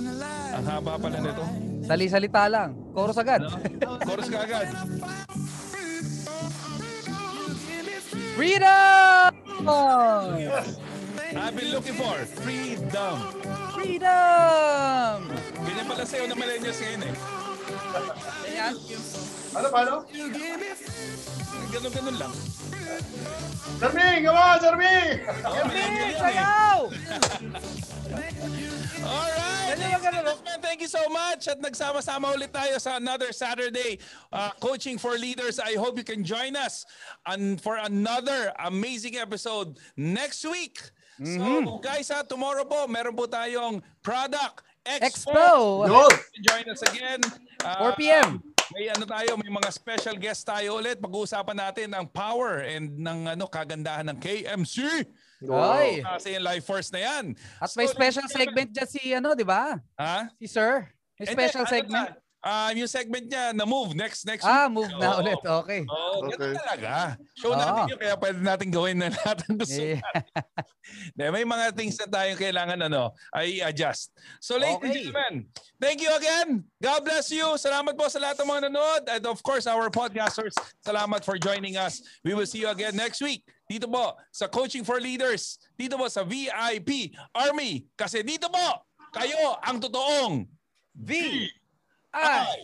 Ang 0.49 0.65
haba 0.65 0.97
pala 0.97 1.17
nito. 1.21 1.45
Sali-salita 1.85 2.49
lang. 2.49 2.73
Chorus 2.97 3.21
agad. 3.21 3.45
Ano? 3.45 4.01
Chorus 4.01 4.33
ka 4.33 4.39
agad. 4.49 4.65
Freedom! 8.35 9.31
I've 11.39 11.55
been 11.55 11.71
looking 11.71 11.93
for 11.95 12.15
freedom. 12.43 13.15
Freedom! 13.71 15.17
Ganyan 15.63 15.87
pala 15.87 16.03
sa'yo 16.03 16.27
na 16.27 16.35
millennials 16.35 16.75
ngayon 16.83 17.07
eh. 17.07 17.44
Ayan. 18.45 18.73
Ano, 19.55 19.67
paano? 19.73 19.93
Ganun-ganun 21.73 22.17
lang. 22.21 22.33
On, 23.81 24.59
Jerming! 24.61 25.25
Oh, 25.43 25.53
millennial 25.65 25.95
yan 25.95 26.13
eh. 26.13 26.21
Sayaw! 26.21 26.77
Alright! 29.01 29.65
Ganun 29.75 29.89
lang, 29.91 30.01
ganun 30.05 30.23
lang. 30.29 30.37
Man, 30.45 30.59
thank 30.61 30.79
you 30.79 30.91
so 30.91 31.01
much 31.09 31.49
at 31.49 31.57
nagsama-sama 31.59 32.31
ulit 32.37 32.53
tayo 32.53 32.77
sa 32.77 33.01
another 33.01 33.33
Saturday 33.33 33.97
uh, 34.29 34.53
Coaching 34.61 35.01
for 35.01 35.17
Leaders. 35.17 35.57
I 35.57 35.75
hope 35.75 35.97
you 35.97 36.05
can 36.05 36.23
join 36.23 36.55
us 36.55 36.85
on, 37.25 37.57
for 37.57 37.81
another 37.81 38.53
amazing 38.63 39.17
episode 39.17 39.81
next 39.97 40.45
week. 40.45 40.79
So 41.15 41.79
guys, 41.79 42.11
ha, 42.11 42.27
tomorrow 42.27 42.67
po, 42.67 42.91
meron 42.91 43.15
po 43.15 43.23
tayong 43.23 43.79
Product 44.03 44.61
Expo. 44.85 45.33
Expo! 45.33 45.49
Yun! 45.89 46.13
Join 46.45 46.65
us 46.69 46.81
again. 46.85 47.21
Uh, 47.65 47.89
4 47.89 47.97
p.m. 47.97 48.29
may 48.73 48.89
ano 48.89 49.05
tayo, 49.05 49.37
may 49.37 49.49
mga 49.49 49.69
special 49.73 50.15
guest 50.17 50.45
tayo 50.45 50.77
ulit. 50.77 51.01
Pag-uusapan 51.01 51.57
natin 51.57 51.89
ang 51.93 52.05
power 52.05 52.61
and 52.65 52.93
ng 52.97 53.33
ano 53.33 53.45
kagandahan 53.49 54.05
ng 54.13 54.17
KMC. 54.21 55.05
Ay. 55.45 56.01
Kasi 56.01 56.37
yung 56.37 56.45
life 56.45 56.65
force 56.65 56.89
na 56.93 57.01
yan. 57.01 57.33
At 57.61 57.69
may 57.77 57.85
So, 57.85 57.93
special 57.93 58.25
ladies 58.25 58.33
and 58.33 58.41
segment 58.45 58.69
dyan 58.73 58.89
si 58.89 59.01
ano, 59.13 59.29
di 59.33 59.45
ba? 59.45 59.77
Ha? 59.97 60.29
Si 60.41 60.45
Sir. 60.49 60.85
May 61.17 61.27
special 61.29 61.63
ano 61.65 61.71
segment. 61.71 62.09
na, 62.11 62.24
Ah, 62.45 62.69
yung 62.77 62.85
segment 62.85 63.25
niya 63.25 63.57
na 63.57 63.65
move 63.65 63.97
next 63.97 64.21
next 64.21 64.45
Ah, 64.45 64.69
week. 64.69 64.77
move 64.77 64.93
na 65.01 65.17
Oo. 65.17 65.21
ulit. 65.25 65.41
Okay. 65.41 65.81
Oo, 65.89 66.29
Okay. 66.29 66.37
ganun 66.37 66.61
talaga. 66.61 66.93
Show 67.33 67.49
Oo. 67.49 67.57
natin 67.57 67.81
yun, 67.89 67.97
kaya 67.97 68.15
pwede 68.15 68.37
natin 68.37 68.67
gawin 68.69 68.97
na 69.01 69.09
ng 69.09 69.57
gusto. 69.57 69.81
Eh, 69.81 69.97
Hindi, 71.09 71.25
may 71.33 71.41
mga 71.41 71.65
things 71.73 71.97
na 71.97 72.05
tayong 72.05 72.37
kailangan 72.37 72.77
ano, 72.85 73.09
ay 73.33 73.65
adjust. 73.65 74.13
So 74.37 74.61
ladies 74.61 74.77
and 74.77 74.85
Okay. 74.85 74.93
gentlemen, 75.09 75.33
thank 75.81 75.97
you 75.97 76.11
again. 76.13 76.61
God 76.77 77.01
bless 77.01 77.33
you. 77.33 77.57
Salamat 77.57 77.97
po 77.97 78.05
sa 78.13 78.21
lahat 78.21 78.37
ng 78.37 78.45
mga 78.45 78.61
nanood. 78.69 79.03
And 79.09 79.23
of 79.25 79.41
course, 79.41 79.65
our 79.65 79.89
podcasters, 79.89 80.53
salamat 80.85 81.25
for 81.25 81.41
joining 81.41 81.81
us. 81.81 82.05
We 82.21 82.37
will 82.37 82.45
see 82.45 82.61
you 82.61 82.69
again 82.69 82.93
next 82.93 83.25
week. 83.25 83.41
Dito 83.65 83.89
po 83.89 84.13
sa 84.29 84.45
Coaching 84.45 84.85
for 84.85 85.01
Leaders. 85.01 85.57
Dito 85.73 85.97
po 85.97 86.05
sa 86.05 86.21
VIP 86.21 87.09
Army. 87.33 87.89
Kasi 87.97 88.21
dito 88.21 88.53
po, 88.53 88.85
kayo 89.09 89.57
ang 89.65 89.81
totoong 89.81 90.45
V. 90.93 91.09
I 92.15 92.55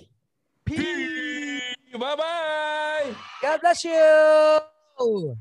P 0.65 1.59
Bye 1.93 2.15
bye. 2.15 3.15
God 3.41 3.59
bless 3.61 3.83
you. 3.83 5.37